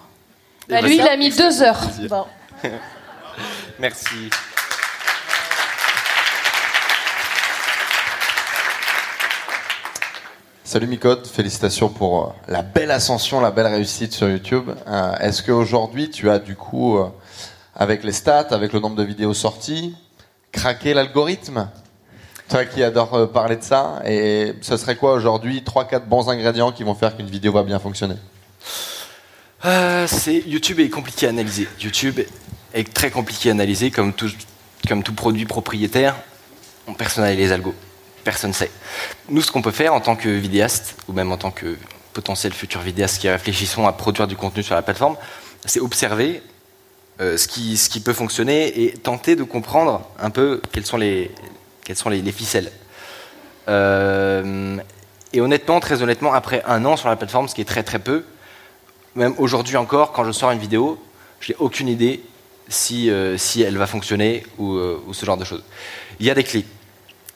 Bah, 0.69 0.79
lui, 0.79 0.95
il 0.95 1.07
a 1.07 1.17
mis 1.17 1.31
deux 1.31 1.62
heures. 1.62 1.81
Bon. 2.07 2.25
Merci. 3.79 4.29
Salut 10.71 10.88
Micode, 10.88 11.27
félicitations 11.27 11.89
pour 11.89 12.23
euh, 12.23 12.29
la 12.47 12.62
belle 12.62 12.91
ascension, 12.91 13.41
la 13.41 13.51
belle 13.51 13.67
réussite 13.67 14.13
sur 14.13 14.29
YouTube. 14.29 14.71
Euh, 14.88 15.17
est-ce 15.17 15.43
qu'aujourd'hui 15.43 16.10
tu 16.10 16.29
as 16.29 16.39
du 16.39 16.55
coup, 16.55 16.97
euh, 16.97 17.10
avec 17.75 18.05
les 18.05 18.13
stats, 18.13 18.47
avec 18.51 18.71
le 18.71 18.79
nombre 18.79 18.95
de 18.95 19.03
vidéos 19.03 19.34
sorties, 19.34 19.93
craqué 20.53 20.93
l'algorithme? 20.93 21.67
Toi 22.47 22.63
qui 22.63 22.84
adore 22.84 23.29
parler 23.34 23.57
de 23.57 23.63
ça, 23.63 24.01
et 24.05 24.53
ce 24.62 24.77
serait 24.77 24.95
quoi 24.95 25.12
aujourd'hui 25.12 25.62
3-4 25.62 26.05
bons 26.05 26.29
ingrédients 26.29 26.71
qui 26.71 26.86
vont 26.86 26.95
faire 26.95 27.17
qu'une 27.17 27.29
vidéo 27.29 27.51
va 27.51 27.63
bien 27.63 27.79
fonctionner? 27.79 28.15
C'est 30.07 30.41
YouTube 30.47 30.79
est 30.79 30.89
compliqué 30.89 31.25
à 31.25 31.31
analyser. 31.31 31.67
YouTube 31.81 32.21
est 32.73 32.93
très 32.93 33.12
compliqué 33.12 33.49
à 33.49 33.51
analyser 33.51 33.91
comme 33.91 34.13
tout, 34.13 34.31
comme 34.88 35.03
tout 35.03 35.13
produit 35.13 35.43
propriétaire. 35.43 36.15
On 36.88 36.93
personnalise 36.93 37.39
les 37.39 37.51
algos 37.51 37.75
personne 38.23 38.51
ne 38.51 38.55
sait. 38.55 38.71
Nous, 39.29 39.41
ce 39.41 39.51
qu'on 39.51 39.62
peut 39.62 39.71
faire 39.71 39.93
en 39.93 40.01
tant 40.01 40.15
que 40.15 40.29
vidéaste, 40.29 40.95
ou 41.07 41.13
même 41.13 41.31
en 41.31 41.38
tant 41.38 41.51
que 41.51 41.77
potentiel 42.13 42.53
futur 42.53 42.81
vidéaste 42.81 43.19
qui 43.19 43.29
réfléchissons 43.29 43.88
à 43.88 43.93
produire 43.93 44.27
du 44.27 44.36
contenu 44.36 44.63
sur 44.63 44.75
la 44.75 44.81
plateforme, 44.81 45.15
c'est 45.65 45.79
observer 45.79 46.41
euh, 47.19 47.38
ce, 47.38 47.47
qui, 47.47 47.99
peut 47.99 48.13
fonctionner 48.13 48.84
et 48.84 48.93
tenter 48.93 49.36
de 49.36 49.43
comprendre 49.43 50.01
un 50.19 50.29
peu 50.29 50.62
quelles 50.71 50.86
sont 50.86 50.97
les, 50.97 51.31
ficelles. 52.31 52.71
Euh, 53.69 54.77
et 55.34 55.39
honnêtement, 55.39 55.79
très 55.79 56.01
honnêtement, 56.01 56.34
après 56.34 56.63
un 56.65 56.84
an 56.86 56.97
sur 56.97 57.10
la 57.10 57.15
plateforme, 57.15 57.47
ce 57.47 57.55
qui 57.55 57.62
est 57.62 57.65
très 57.65 57.84
très 57.84 57.99
peu, 57.99 58.25
même 59.15 59.36
aujourd'hui 59.38 59.77
encore, 59.77 60.13
quand 60.13 60.23
je 60.23 60.31
sors 60.31 60.51
une 60.51 60.60
vidéo, 60.60 61.01
je 61.39 61.51
n'ai 61.51 61.57
aucune 61.60 61.88
idée 61.88 62.23
si, 62.67 63.10
euh, 63.10 63.38
elle 63.57 63.77
va 63.77 63.88
fonctionner 63.88 64.43
ou 64.57 64.79
ce 65.12 65.25
genre 65.25 65.38
de 65.38 65.45
choses. 65.45 65.63
Il 66.19 66.25
y 66.25 66.31
a 66.31 66.36
des 66.36 66.43
clés. 66.43 66.65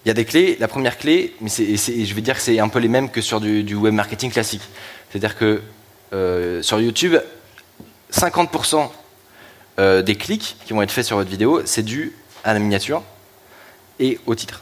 Il 0.05 0.09
y 0.09 0.11
a 0.11 0.13
des 0.13 0.25
clés. 0.25 0.55
La 0.59 0.67
première 0.67 0.99
clé, 0.99 1.33
mais 1.41 1.49
je 1.49 2.13
vais 2.13 2.21
dire 2.21 2.35
que 2.35 2.41
c'est 2.41 2.59
un 2.59 2.69
peu 2.69 2.77
les 2.77 2.87
mêmes 2.87 3.09
que 3.09 3.21
sur 3.21 3.41
du, 3.41 3.73
web 3.73 3.93
marketing 3.93 4.31
classique. 4.31 4.61
C'est-à-dire 5.09 5.35
que 5.35 5.63
euh, 6.13 6.61
sur 6.61 6.79
YouTube, 6.79 7.15
50% 8.13 8.89
euh, 9.79 10.03
des 10.03 10.15
clics 10.15 10.57
qui 10.65 10.73
vont 10.73 10.83
être 10.83 10.91
faits 10.91 11.05
sur 11.05 11.17
votre 11.17 11.29
vidéo, 11.29 11.63
c'est 11.65 11.81
dû 11.81 12.13
à 12.43 12.53
la 12.53 12.59
miniature 12.59 13.01
et 13.99 14.19
au 14.27 14.35
titre. 14.35 14.61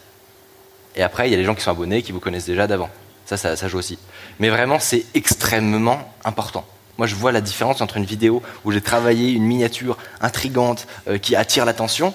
Et 0.96 1.04
après, 1.04 1.28
il 1.28 1.32
y 1.32 1.36
a 1.36 1.38
les 1.38 1.44
gens 1.44 1.56
qui 1.56 1.62
sont 1.62 1.72
abonnés, 1.72 2.04
qui 2.04 2.14
vous 2.14 2.22
connaissent 2.22 2.46
déjà 2.46 2.66
d'avant. 2.66 2.90
Ça, 3.26 3.38
ça, 3.38 3.68
joue 3.68 3.78
aussi. 3.78 3.98
Mais 4.40 4.50
vraiment, 4.50 4.80
c'est 4.80 5.06
extrêmement 5.14 6.14
important. 6.24 6.66
Moi, 6.98 7.08
je 7.08 7.16
vois 7.16 7.32
la 7.32 7.42
différence 7.42 7.82
entre 7.82 7.98
une 7.98 8.06
vidéo 8.06 8.44
où 8.64 8.72
j'ai 8.72 8.82
travaillé 8.82 9.32
une 9.32 9.44
miniature 9.44 9.98
intrigante 10.22 10.88
euh, 11.08 11.18
qui 11.18 11.36
attire 11.36 11.66
l'attention 11.66 12.14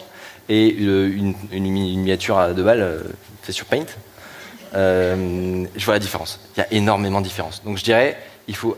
et 0.49 0.69
une, 0.69 1.35
miniature 1.53 2.39
à 2.39 2.53
deux 2.53 2.63
balles 2.63 2.81
euh, 2.81 3.03
faite 3.43 3.55
sur 3.55 3.67
Paint, 3.67 3.87
euh, 4.75 5.65
je 5.77 5.85
vois 5.85 5.95
la 5.95 6.01
différence. 6.01 6.41
Il 6.57 6.61
y 6.61 6.63
a 6.63 6.73
énormément 6.73 7.21
de 7.21 7.27
différence. 7.27 7.63
Donc 7.65 7.79
je 7.79 7.85
dirais, 7.85 8.17
il 8.47 8.57
faut 8.57 8.77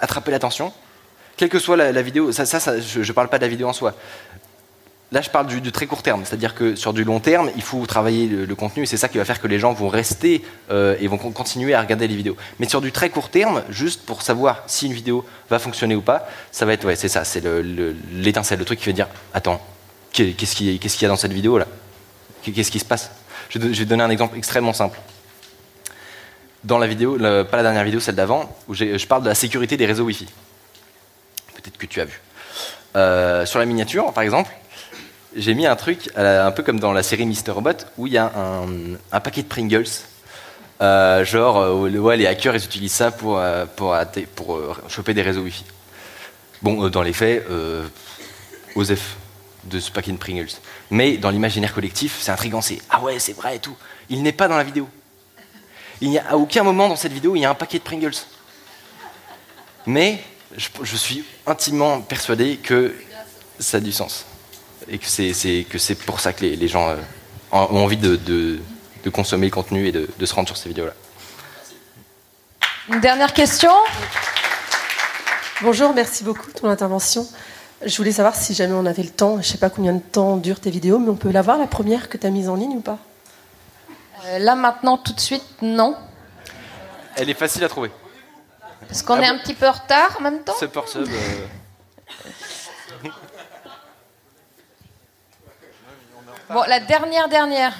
attraper 0.00 0.30
l'attention, 0.30 0.72
quelle 1.36 1.48
que 1.48 1.58
soit 1.58 1.76
la, 1.76 2.02
vidéo. 2.02 2.32
Ça, 2.32 2.46
ça, 2.46 2.80
je 2.80 3.00
ne 3.00 3.12
parle 3.12 3.28
pas 3.28 3.38
de 3.38 3.44
la 3.44 3.48
vidéo 3.48 3.68
en 3.68 3.72
soi. 3.72 3.94
Là, 5.12 5.20
je 5.20 5.30
parle 5.30 5.46
du, 5.46 5.70
très 5.70 5.86
court 5.86 6.02
terme, 6.02 6.24
c'est-à-dire 6.24 6.52
que 6.52 6.74
sur 6.74 6.92
du 6.92 7.04
long 7.04 7.20
terme, 7.20 7.50
il 7.54 7.62
faut 7.62 7.86
travailler 7.86 8.26
le, 8.26 8.54
contenu 8.56 8.82
et 8.82 8.86
c'est 8.86 8.96
ça 8.96 9.08
qui 9.08 9.18
va 9.18 9.24
faire 9.24 9.40
que 9.40 9.46
les 9.46 9.60
gens 9.60 9.72
vont 9.72 9.88
rester 9.88 10.44
euh, 10.70 10.96
et 10.98 11.06
vont 11.06 11.16
continuer 11.16 11.74
à 11.74 11.80
regarder 11.80 12.08
les 12.08 12.16
vidéos. 12.16 12.36
Mais 12.58 12.68
sur 12.68 12.80
du 12.80 12.90
très 12.90 13.08
court 13.08 13.28
terme, 13.28 13.62
juste 13.70 14.04
pour 14.04 14.22
savoir 14.22 14.64
si 14.66 14.86
une 14.86 14.92
vidéo 14.92 15.24
va 15.48 15.60
fonctionner 15.60 15.94
ou 15.94 16.00
pas, 16.00 16.28
ça 16.50 16.66
va 16.66 16.72
être, 16.72 16.84
ouais, 16.84 16.96
c'est 16.96 17.08
ça, 17.08 17.22
c'est 17.22 17.44
l'étincelle, 18.12 18.58
le, 18.58 18.62
le 18.62 18.64
truc 18.64 18.80
qui 18.80 18.86
va 18.86 18.92
dire, 18.92 19.08
attends, 19.32 19.60
Qu'est-ce 20.16 20.56
qu'il 20.56 21.02
y 21.02 21.04
a 21.04 21.08
dans 21.08 21.16
cette 21.16 21.32
vidéo 21.32 21.58
là? 21.58 21.66
Qu'est-ce 22.42 22.70
qui 22.70 22.78
se 22.78 22.84
passe? 22.84 23.10
Je 23.50 23.58
vais, 23.58 23.84
donner 23.84 24.02
un 24.02 24.10
exemple 24.10 24.38
extrêmement 24.38 24.72
simple. 24.72 24.98
Dans 26.64 26.78
la 26.78 26.86
vidéo, 26.86 27.18
pas 27.18 27.56
la 27.56 27.62
dernière 27.62 27.84
vidéo, 27.84 28.00
celle 28.00 28.14
d'avant, 28.14 28.56
où 28.66 28.74
je 28.74 29.06
parle 29.06 29.22
de 29.22 29.28
la 29.28 29.34
sécurité 29.34 29.76
des 29.76 29.84
réseaux 29.84 30.04
Wi-Fi. 30.04 30.26
Peut-être 31.54 31.76
que 31.76 31.86
tu 31.86 32.00
as 32.00 32.06
vu. 32.06 32.20
Euh, 32.96 33.44
sur 33.44 33.58
la 33.58 33.66
miniature, 33.66 34.10
par 34.14 34.24
exemple, 34.24 34.50
j'ai 35.36 35.54
mis 35.54 35.66
un 35.66 35.76
truc, 35.76 36.10
un 36.16 36.50
peu 36.50 36.62
comme 36.62 36.80
dans 36.80 36.92
la 36.92 37.02
série 37.02 37.26
Mister 37.26 37.50
Robot, 37.50 37.84
où 37.98 38.06
il 38.06 38.14
y 38.14 38.18
a 38.18 38.32
un, 39.12 39.20
paquet 39.20 39.42
de 39.42 39.48
Pringles. 39.48 39.84
Euh, 40.80 41.24
genre, 41.24 41.58
euh, 41.58 42.16
les 42.16 42.26
hackers, 42.26 42.54
ils 42.56 42.64
utilisent 42.64 42.92
ça 42.92 43.10
pour, 43.10 43.40
pour, 43.76 43.96
choper 44.88 45.12
des 45.12 45.22
réseaux 45.22 45.42
Wi-Fi. 45.42 45.64
Bon, 46.62 46.88
dans 46.88 47.02
les 47.02 47.12
faits, 47.12 47.46
OSEF, 48.74 49.16
de 49.68 49.80
ce 49.80 49.90
paquet 49.90 50.12
de 50.12 50.16
Pringles. 50.16 50.48
Mais 50.90 51.16
dans 51.16 51.30
l'imaginaire 51.30 51.74
collectif, 51.74 52.18
c'est 52.20 52.30
intriguant, 52.30 52.60
c'est 52.60 52.80
ah 52.90 53.02
ouais, 53.02 53.18
c'est 53.18 53.32
vrai 53.32 53.56
et 53.56 53.58
tout. 53.58 53.76
Il 54.08 54.22
n'est 54.22 54.32
pas 54.32 54.48
dans 54.48 54.56
la 54.56 54.64
vidéo. 54.64 54.88
Il 56.00 56.10
n'y 56.10 56.18
a 56.18 56.30
à 56.30 56.36
aucun 56.36 56.62
moment 56.62 56.88
dans 56.88 56.96
cette 56.96 57.12
vidéo, 57.12 57.36
il 57.36 57.40
y 57.40 57.44
a 57.44 57.50
un 57.50 57.54
paquet 57.54 57.78
de 57.78 57.84
Pringles. 57.84 58.16
Mais 59.86 60.22
je, 60.56 60.96
suis 60.96 61.24
intimement 61.46 62.00
persuadé 62.00 62.56
que 62.56 62.94
ça 63.58 63.78
a 63.78 63.80
du 63.80 63.92
sens. 63.92 64.26
Et 64.88 64.98
que 64.98 65.06
c'est, 65.06 65.66
que 65.68 65.78
c'est 65.78 65.94
pour 65.94 66.20
ça 66.20 66.32
que 66.32 66.44
les, 66.44 66.68
gens 66.68 66.88
euh, 66.88 66.96
ont 67.50 67.82
envie 67.82 67.96
de, 67.96 68.60
consommer 69.12 69.46
le 69.46 69.52
contenu 69.52 69.86
et 69.86 69.92
de, 69.92 70.08
de 70.18 70.26
se 70.26 70.34
rendre 70.34 70.48
sur 70.48 70.56
ces 70.56 70.68
vidéos-là. 70.68 70.92
Une 72.88 73.00
dernière 73.00 73.32
question? 73.32 73.72
Bonjour, 75.62 75.94
merci 75.94 76.22
beaucoup 76.22 76.46
de 76.48 76.52
ton 76.52 76.68
intervention. 76.68 77.26
Je 77.84 77.96
voulais 77.98 78.12
savoir 78.12 78.34
si 78.34 78.54
jamais 78.54 78.72
on 78.74 78.86
avait 78.86 79.02
le 79.02 79.10
temps, 79.10 79.40
je 79.42 79.46
sais 79.46 79.58
pas 79.58 79.68
combien 79.70 79.92
de 79.92 80.00
temps 80.00 80.36
durent 80.38 80.60
tes 80.60 80.70
vidéos, 80.70 80.98
mais 80.98 81.10
on 81.10 81.16
peut 81.16 81.30
la 81.30 81.42
voir, 81.42 81.58
la 81.58 81.66
première 81.66 82.08
que 82.08 82.16
tu 82.16 82.26
as 82.26 82.30
mise 82.30 82.48
en 82.48 82.54
ligne 82.56 82.76
ou 82.76 82.80
pas? 82.80 82.98
Euh, 84.24 84.38
là 84.38 84.54
maintenant, 84.54 84.96
tout 84.96 85.12
de 85.12 85.20
suite, 85.20 85.44
non. 85.60 85.94
Elle 87.16 87.28
est 87.30 87.34
facile 87.34 87.64
à 87.64 87.68
trouver. 87.68 87.90
Parce 88.88 89.02
qu'on 89.02 89.14
Ah 89.14 89.22
est 89.22 89.28
bon 89.28 89.34
un 89.34 89.38
petit 89.38 89.54
peu 89.54 89.68
en 89.68 89.72
retard 89.72 90.16
en 90.18 90.22
même 90.22 90.42
temps. 90.42 90.54
For 90.72 90.88
sub. 90.88 91.06
euh, 91.08 91.46
Bon, 96.48 96.62
la 96.68 96.80
dernière, 96.80 97.28
dernière. 97.28 97.74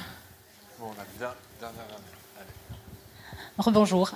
Rebonjour. 3.58 4.10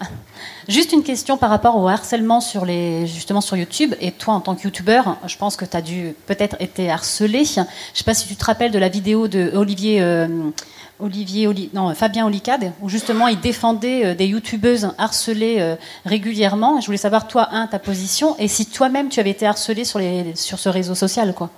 Juste 0.69 0.93
une 0.93 1.03
question 1.03 1.39
par 1.39 1.49
rapport 1.49 1.75
au 1.79 1.89
harcèlement 1.89 2.43
sur 2.43 2.67
les, 2.67 3.07
justement 3.07 3.41
sur 3.41 3.57
YouTube. 3.57 3.95
Et 3.99 4.13
toi, 4.13 4.35
en 4.35 4.41
tant 4.41 4.55
que 4.55 4.65
youtubeur, 4.65 5.17
je 5.27 5.37
pense 5.39 5.57
que 5.57 5.65
tu 5.65 5.75
as 5.75 5.81
dû 5.81 6.15
peut-être 6.27 6.57
été 6.61 6.91
harcelé. 6.91 7.47
Je 7.47 7.61
ne 7.61 7.67
sais 7.95 8.05
pas 8.05 8.13
si 8.13 8.29
tu 8.29 8.37
te 8.37 8.45
rappelles 8.45 8.71
de 8.71 8.79
la 8.79 8.91
vidéo 8.91 9.29
de 9.29 9.51
Olivier, 9.55 10.03
euh, 10.03 10.29
Olivier 10.99 11.47
Oli- 11.47 11.71
non, 11.73 11.95
Fabien 11.95 12.27
Olicade, 12.27 12.73
où 12.83 12.91
justement 12.91 13.29
il 13.29 13.41
défendait 13.41 14.05
euh, 14.05 14.15
des 14.15 14.27
youtubeuses 14.27 14.93
harcelées 14.99 15.57
euh, 15.61 15.77
régulièrement. 16.05 16.79
Je 16.83 16.87
voulais 16.87 16.99
savoir, 16.99 17.27
toi, 17.27 17.49
un, 17.53 17.67
ta 17.67 17.79
position, 17.79 18.37
et 18.39 18.47
si 18.47 18.67
toi-même 18.67 19.09
tu 19.09 19.21
avais 19.21 19.31
été 19.31 19.47
harcelé 19.47 19.87
sur, 19.87 19.99
les, 19.99 20.37
sur 20.37 20.59
ce 20.59 20.69
réseau 20.69 20.95
social. 20.95 21.33
quoi. 21.33 21.49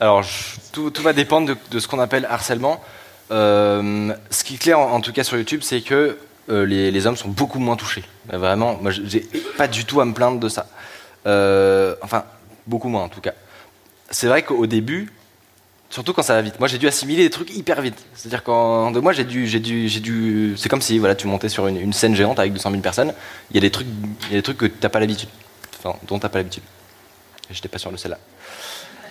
Alors, 0.00 0.24
tout, 0.72 0.90
va 1.02 1.12
dépendre 1.12 1.54
de, 1.70 1.78
ce 1.78 1.86
qu'on 1.86 2.00
appelle 2.00 2.26
harcèlement. 2.30 2.80
Ce 3.30 4.42
qui 4.42 4.54
est 4.54 4.58
clair, 4.58 4.78
en 4.78 5.02
tout 5.02 5.12
cas 5.12 5.22
sur 5.22 5.36
YouTube, 5.36 5.60
c'est 5.62 5.82
que 5.82 6.16
euh, 6.50 6.64
les, 6.64 7.06
hommes 7.06 7.16
sont 7.16 7.28
beaucoup 7.28 7.58
moins 7.58 7.76
touchés. 7.76 8.04
Vraiment, 8.28 8.76
moi, 8.80 8.90
j'ai 8.90 9.20
pas 9.56 9.68
du 9.68 9.84
tout 9.84 10.00
à 10.00 10.04
me 10.04 10.12
plaindre 10.12 10.40
de 10.40 10.48
ça. 10.48 10.66
Euh, 11.26 11.94
enfin, 12.02 12.24
beaucoup 12.66 12.88
moins 12.88 13.02
en 13.02 13.08
tout 13.08 13.20
cas. 13.20 13.34
C'est 14.10 14.26
vrai 14.26 14.42
qu'au 14.42 14.66
début, 14.66 15.12
surtout 15.90 16.12
quand 16.12 16.22
ça 16.22 16.34
va 16.34 16.42
vite, 16.42 16.58
moi 16.58 16.68
j'ai 16.68 16.78
dû 16.78 16.88
assimiler 16.88 17.22
des 17.22 17.30
trucs 17.30 17.54
hyper 17.54 17.80
vite. 17.80 18.04
C'est-à-dire 18.14 18.42
qu'en 18.42 18.90
deux 18.90 19.00
mois, 19.00 19.12
j'ai 19.12 19.24
dû, 19.24 19.46
j'ai 19.46 19.60
dû, 19.60 19.88
j'ai 19.88 20.00
dû. 20.00 20.54
C'est 20.56 20.68
comme 20.68 20.82
si 20.82 20.98
voilà, 20.98 21.14
tu 21.14 21.26
montais 21.26 21.48
sur 21.48 21.66
une, 21.66 21.92
scène 21.92 22.14
géante 22.14 22.38
avec 22.38 22.52
200 22.52 22.70
000 22.70 22.82
personnes. 22.82 23.12
Il 23.50 23.54
y 23.54 23.58
a 23.58 23.60
des 23.60 23.70
trucs, 23.70 23.86
il 24.28 24.30
y 24.30 24.34
a 24.34 24.38
des 24.38 24.42
trucs 24.42 24.58
que 24.58 24.66
t'as 24.66 24.88
pas 24.88 25.00
l'habitude, 25.00 25.28
enfin, 25.78 25.96
dont 26.06 26.18
t'as 26.18 26.28
pas 26.28 26.38
l'habitude. 26.38 26.64
J'étais 27.50 27.68
pas 27.68 27.78
sûr 27.78 27.92
de 27.92 27.96
celle-là. 27.96 28.18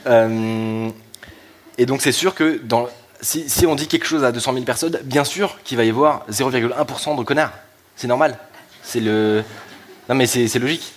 Euh, 0.07 0.89
et 1.77 1.85
donc 1.85 2.01
c'est 2.01 2.13
sûr 2.13 2.33
que 2.35 2.59
dans, 2.63 2.87
si, 3.21 3.65
on 3.65 3.75
dit 3.75 3.87
quelque 3.87 4.05
chose 4.05 4.23
à 4.23 4.31
200 4.31 4.53
000 4.53 4.65
personnes, 4.65 4.99
bien 5.03 5.23
sûr 5.23 5.57
qu'il 5.63 5.77
va 5.77 5.83
y 5.83 5.89
avoir 5.89 6.25
0,1% 6.29 7.17
de 7.17 7.23
connards. 7.23 7.51
C'est 7.95 8.07
normal. 8.07 8.37
C'est 8.83 8.99
le. 9.01 9.43
Non 10.07 10.15
mais 10.15 10.25
c'est 10.25 10.57
logique. 10.59 10.93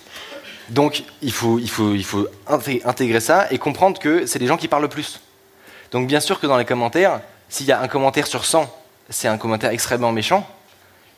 Donc 0.69 1.03
il 1.21 1.31
faut, 1.31 1.59
il 1.59 1.69
faut, 1.69 1.93
il 1.93 2.05
faut 2.05 2.25
inté- 2.47 2.81
intégrer 2.85 3.19
ça 3.19 3.47
et 3.51 3.57
comprendre 3.57 3.99
que 3.99 4.25
c'est 4.25 4.39
les 4.39 4.47
gens 4.47 4.57
qui 4.57 4.67
parlent 4.67 4.83
le 4.83 4.87
plus. 4.87 5.19
Donc 5.91 6.07
bien 6.07 6.19
sûr 6.19 6.39
que 6.39 6.47
dans 6.47 6.57
les 6.57 6.65
commentaires, 6.65 7.19
s'il 7.49 7.67
y 7.67 7.71
a 7.71 7.81
un 7.81 7.87
commentaire 7.87 8.25
sur 8.25 8.45
100, 8.45 8.73
c'est 9.09 9.27
un 9.27 9.37
commentaire 9.37 9.71
extrêmement 9.71 10.11
méchant. 10.11 10.47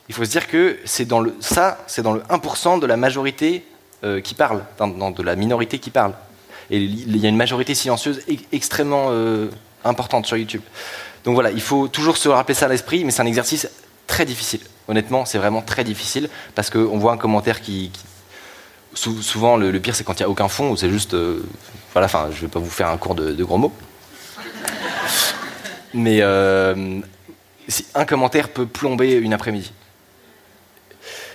Il 0.08 0.14
faut 0.14 0.24
se 0.24 0.30
dire 0.30 0.48
que 0.48 0.78
c'est 0.84 1.04
dans 1.06 1.20
le 1.20 1.34
ça, 1.40 1.78
c'est 1.86 2.02
dans 2.02 2.12
le 2.12 2.20
1% 2.22 2.80
de 2.80 2.86
la 2.86 2.96
majorité 2.96 3.64
euh, 4.04 4.20
qui 4.20 4.34
parle, 4.34 4.62
dans, 4.78 5.10
de 5.10 5.22
la 5.22 5.36
minorité 5.36 5.78
qui 5.78 5.90
parle. 5.90 6.12
Et 6.70 6.78
il 6.78 7.16
y 7.16 7.26
a 7.26 7.28
une 7.28 7.36
majorité 7.36 7.74
silencieuse 7.74 8.20
extrêmement 8.52 9.06
euh, 9.10 9.48
importante 9.86 10.26
sur 10.26 10.36
YouTube. 10.36 10.62
Donc 11.24 11.34
voilà, 11.34 11.50
il 11.50 11.60
faut 11.60 11.88
toujours 11.88 12.16
se 12.16 12.28
rappeler 12.28 12.54
ça 12.54 12.66
à 12.66 12.68
l'esprit, 12.68 13.04
mais 13.04 13.10
c'est 13.10 13.22
un 13.22 13.26
exercice 13.26 13.68
très 14.06 14.24
difficile. 14.24 14.60
Honnêtement, 14.88 15.24
c'est 15.24 15.38
vraiment 15.38 15.62
très 15.62 15.82
difficile 15.84 16.28
parce 16.54 16.70
qu'on 16.70 16.98
voit 16.98 17.12
un 17.12 17.16
commentaire 17.16 17.60
qui. 17.60 17.90
qui- 17.92 18.00
sou- 18.94 19.22
souvent, 19.22 19.56
le, 19.56 19.72
pire, 19.80 19.94
c'est 19.96 20.04
quand 20.04 20.14
il 20.14 20.22
n'y 20.22 20.26
a 20.26 20.30
aucun 20.30 20.48
fond, 20.48 20.70
ou 20.70 20.76
c'est 20.76 20.90
juste. 20.90 21.14
euh, 21.14 21.44
voilà, 21.92 22.06
enfin, 22.06 22.28
je 22.30 22.36
ne 22.36 22.40
vais 22.42 22.48
pas 22.48 22.60
vous 22.60 22.70
faire 22.70 22.88
un 22.88 22.96
cours 22.96 23.14
de, 23.14 23.32
gros 23.42 23.58
mots. 23.58 23.72
Mais 25.94 26.18
euh, 26.20 27.00
un 27.94 28.04
commentaire 28.04 28.48
peut 28.50 28.66
plomber 28.66 29.12
une 29.14 29.32
après-midi. 29.32 29.72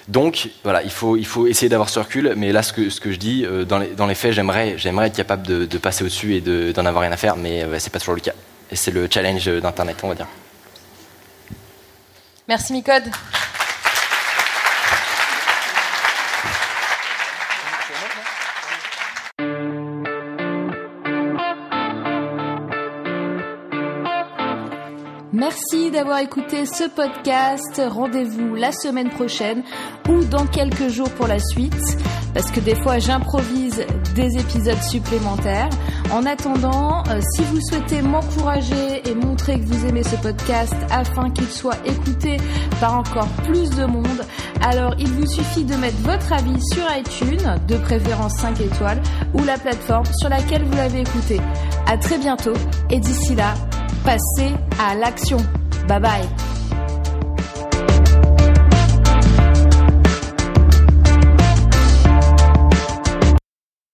Donc, 0.08 0.50
voilà, 0.64 0.82
il 0.84 0.92
faut, 0.92 1.16
il 1.16 1.26
faut 1.26 1.48
essayer 1.48 1.70
d'avoir 1.70 1.90
ce 1.90 2.00
recul, 2.00 2.34
mais 2.36 2.52
là, 2.52 2.64
ce 2.64 2.74
que, 2.74 2.90
ce 2.90 3.00
que 3.00 3.12
je 3.12 3.18
dis, 3.18 3.46
euh, 3.46 3.66
dans, 3.66 3.78
les, 3.78 3.88
dans 3.88 4.08
les 4.08 4.16
faits, 4.16 4.34
j'aimerais, 4.34 4.78
j'aimerais 4.78 5.08
être 5.08 5.16
capable 5.16 5.44
de, 5.68 5.78
passer 5.78 6.04
au-dessus 6.04 6.36
et 6.36 6.42
de- 6.42 6.72
d'en 6.72 6.86
avoir 6.86 7.04
rien 7.04 7.12
à 7.12 7.18
faire, 7.18 7.36
mais 7.38 7.64
euh, 7.64 7.80
c'est 7.80 7.92
pas 7.92 8.00
toujours 8.00 8.16
le 8.16 8.22
cas. 8.22 8.34
Et 8.72 8.76
c'est 8.76 8.92
le 8.92 9.08
challenge 9.10 9.46
d'Internet, 9.46 9.98
on 10.04 10.08
va 10.10 10.16
dire. 10.16 10.28
Merci 12.48 12.74
Micode. 12.74 13.04
Merci 25.52 25.92
d'avoir 25.92 26.20
écouté 26.20 26.66
ce 26.66 26.88
podcast. 26.88 27.82
Rendez-vous 27.86 28.56
la 28.56 28.72
semaine 28.72 29.10
prochaine 29.10 29.64
ou 30.08 30.24
dans 30.24 30.48
quelques 30.48 30.88
jours 30.88 31.10
pour 31.10 31.28
la 31.28 31.40
suite, 31.40 31.76
parce 32.34 32.50
que 32.52 32.62
des 32.62 32.76
fois 32.76 33.00
j'improvise 33.00 33.86
des 34.16 34.38
épisodes 34.40 34.82
supplémentaires. 34.82 35.68
En 36.14 36.26
attendant, 36.26 37.04
euh, 37.10 37.20
si 37.36 37.44
vous 37.44 37.60
souhaitez 37.60 38.02
m'encourager 38.02 39.02
et 39.06 39.14
montrer 39.14 39.60
que 39.60 39.66
vous 39.66 39.86
aimez 39.88 40.04
ce 40.04 40.16
podcast 40.16 40.74
afin 40.90 41.30
qu'il 41.32 41.48
soit 41.48 41.78
écouté 41.86 42.38
par 42.80 43.00
encore 43.00 43.28
plus 43.44 43.70
de 43.72 43.84
monde, 43.84 44.26
alors 44.62 44.96
il 45.00 45.10
vous 45.10 45.28
suffit 45.28 45.66
de 45.66 45.76
mettre 45.76 45.98
votre 45.98 46.32
avis 46.32 46.62
sur 46.72 46.84
iTunes, 46.96 47.60
de 47.68 47.76
préférence 47.76 48.36
5 48.36 48.62
étoiles, 48.62 49.02
ou 49.34 49.44
la 49.44 49.58
plateforme 49.58 50.06
sur 50.18 50.30
laquelle 50.30 50.64
vous 50.64 50.78
l'avez 50.78 51.02
écouté. 51.02 51.42
À 51.88 51.98
très 51.98 52.18
bientôt 52.18 52.54
et 52.90 53.00
d'ici 53.00 53.36
là, 53.36 53.54
passez 54.04 54.54
à 54.80 54.96
l'action. 54.96 55.38
Bye 55.88 56.00
bye. 56.00 56.51